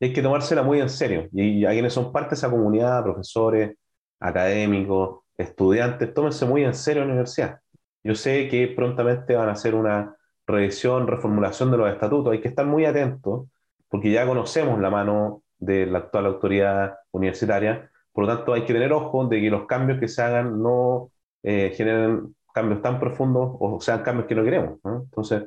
hay 0.00 0.12
que 0.12 0.22
tomársela 0.22 0.62
muy 0.62 0.80
en 0.80 0.88
serio. 0.88 1.28
Y 1.32 1.64
a 1.64 1.70
quienes 1.70 1.92
son 1.92 2.12
parte 2.12 2.30
de 2.30 2.34
esa 2.36 2.50
comunidad, 2.50 3.02
profesores, 3.04 3.76
académicos, 4.20 5.20
estudiantes, 5.38 6.12
tómense 6.12 6.44
muy 6.46 6.64
en 6.64 6.74
serio 6.74 7.02
la 7.04 7.08
universidad. 7.08 7.60
Yo 8.04 8.14
sé 8.14 8.48
que 8.48 8.68
prontamente 8.68 9.34
van 9.36 9.48
a 9.48 9.52
hacer 9.52 9.74
una 9.74 10.16
revisión, 10.46 11.06
reformulación 11.06 11.70
de 11.70 11.78
los 11.78 11.90
estatutos. 11.90 12.32
Hay 12.32 12.40
que 12.40 12.48
estar 12.48 12.66
muy 12.66 12.84
atentos 12.84 13.48
porque 13.88 14.10
ya 14.10 14.26
conocemos 14.26 14.80
la 14.80 14.90
mano 14.90 15.42
de 15.58 15.86
la 15.86 15.98
actual 15.98 16.26
autoridad 16.26 16.98
universitaria. 17.12 17.90
Por 18.12 18.26
lo 18.26 18.36
tanto, 18.36 18.52
hay 18.52 18.64
que 18.64 18.72
tener 18.72 18.92
ojo 18.92 19.26
de 19.26 19.40
que 19.40 19.50
los 19.50 19.66
cambios 19.66 19.98
que 19.98 20.08
se 20.08 20.22
hagan 20.22 20.62
no 20.62 21.10
eh, 21.42 21.72
generen 21.76 22.34
cambios 22.52 22.82
tan 22.82 22.98
profundos 22.98 23.56
o 23.60 23.80
sean 23.80 24.02
cambios 24.02 24.26
que 24.26 24.34
no 24.34 24.44
queremos. 24.44 24.78
Entonces, 24.84 25.44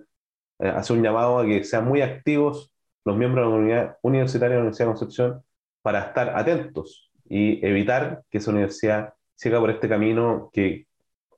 eh, 0.60 0.70
hace 0.70 0.94
un 0.94 1.04
llamado 1.04 1.40
a 1.40 1.46
que 1.46 1.64
sean 1.64 1.88
muy 1.88 2.02
activos 2.02 2.72
los 3.04 3.18
miembros 3.18 3.46
de 3.46 3.50
la 3.50 3.56
comunidad 3.56 3.98
universitaria 4.04 4.56
de 4.56 4.56
la 4.58 4.62
Universidad 4.62 4.88
de 4.88 4.94
Concepción 4.94 5.44
para 5.82 6.00
estar 6.08 6.30
atentos 6.38 7.12
y 7.28 7.66
evitar 7.66 8.24
que 8.30 8.38
esa 8.38 8.52
universidad 8.52 9.14
siga 9.42 9.60
por 9.60 9.72
este 9.72 9.90
camino 9.90 10.52
que, 10.54 10.86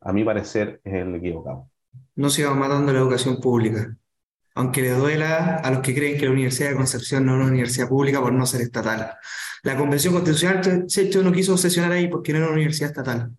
a 0.01 0.11
mi 0.11 0.25
parecer, 0.25 0.81
es 0.83 0.93
el 0.93 1.15
equivocado. 1.15 1.69
No 2.15 2.29
sigamos 2.29 2.57
matando 2.57 2.91
la 2.91 2.99
educación 2.99 3.39
pública, 3.39 3.95
aunque 4.55 4.81
le 4.81 4.89
duela 4.89 5.55
a 5.63 5.71
los 5.71 5.79
que 5.79 5.95
creen 5.95 6.17
que 6.17 6.25
la 6.25 6.31
Universidad 6.31 6.71
de 6.71 6.75
Concepción 6.75 7.25
no 7.25 7.31
es 7.31 7.37
una 7.37 7.47
universidad 7.47 7.87
pública 7.87 8.19
por 8.19 8.33
no 8.33 8.45
ser 8.45 8.59
estatal. 8.59 9.13
La 9.63 9.77
Convención 9.77 10.13
Constitucional, 10.13 10.85
hecho, 10.93 11.23
no 11.23 11.31
quiso 11.31 11.55
sesionar 11.55 11.93
ahí 11.93 12.09
porque 12.09 12.33
no 12.33 12.39
era 12.39 12.47
una 12.47 12.55
universidad 12.55 12.89
estatal. 12.89 13.31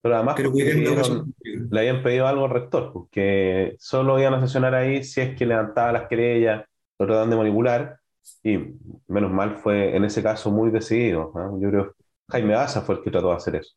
Pero 0.00 0.16
además 0.16 0.38
le 0.38 1.78
habían 1.78 2.02
pedido 2.02 2.26
algo 2.26 2.46
al 2.46 2.52
rector, 2.52 2.90
porque 2.90 3.76
solo 3.78 4.18
iban 4.18 4.32
a 4.32 4.40
sesionar 4.40 4.74
ahí 4.74 5.04
si 5.04 5.20
es 5.20 5.36
que 5.36 5.44
levantaba 5.44 5.92
las 5.92 6.08
querellas, 6.08 6.64
lo 6.98 7.06
trataban 7.06 7.28
de 7.28 7.36
manipular, 7.36 7.98
y 8.42 8.58
menos 9.08 9.30
mal 9.30 9.56
fue 9.56 9.94
en 9.94 10.06
ese 10.06 10.22
caso 10.22 10.50
muy 10.50 10.70
decidido. 10.70 11.34
Yo 11.60 11.68
creo 11.68 11.92
que 11.92 12.03
Jaime 12.30 12.54
Baza 12.54 12.82
fue 12.82 12.96
el 12.96 13.02
que 13.02 13.10
trató 13.10 13.30
de 13.30 13.36
hacer 13.36 13.56
eso. 13.56 13.74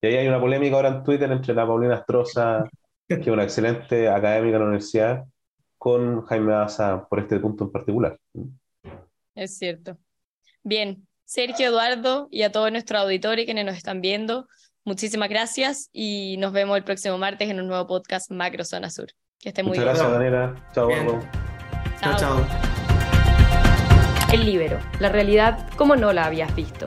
Y 0.00 0.06
ahí 0.06 0.16
hay 0.16 0.28
una 0.28 0.40
polémica 0.40 0.76
ahora 0.76 0.88
en 0.88 1.02
Twitter 1.02 1.30
entre 1.30 1.54
la 1.54 1.66
Paulina 1.66 1.96
Astroza, 1.96 2.68
que 3.06 3.14
es 3.14 3.26
una 3.26 3.42
excelente 3.42 4.08
académica 4.08 4.54
de 4.54 4.58
la 4.58 4.64
universidad, 4.66 5.24
con 5.76 6.24
Jaime 6.26 6.52
Baza 6.52 7.06
por 7.08 7.20
este 7.20 7.38
punto 7.40 7.64
en 7.64 7.72
particular. 7.72 8.18
Es 9.34 9.58
cierto. 9.58 9.96
Bien, 10.62 11.06
Sergio, 11.24 11.68
Eduardo 11.68 12.28
y 12.30 12.42
a 12.42 12.52
todos 12.52 12.70
nuestros 12.70 13.00
auditores 13.00 13.46
que 13.46 13.54
nos 13.54 13.76
están 13.76 14.00
viendo, 14.00 14.46
muchísimas 14.84 15.28
gracias 15.28 15.88
y 15.92 16.36
nos 16.38 16.52
vemos 16.52 16.76
el 16.76 16.84
próximo 16.84 17.18
martes 17.18 17.48
en 17.50 17.60
un 17.60 17.68
nuevo 17.68 17.86
podcast 17.86 18.30
Macro 18.30 18.64
Zona 18.64 18.90
Sur. 18.90 19.08
Que 19.38 19.50
esté 19.50 19.62
muy 19.62 19.78
Muchas 19.78 19.84
gracias, 19.84 20.10
Daniela. 20.10 20.68
Chao. 20.72 20.90
Chao, 22.00 22.16
chao. 22.18 22.46
El 24.32 24.44
libero, 24.44 24.78
la 25.00 25.08
realidad 25.08 25.68
como 25.76 25.96
no 25.96 26.12
la 26.12 26.26
habías 26.26 26.54
visto. 26.54 26.86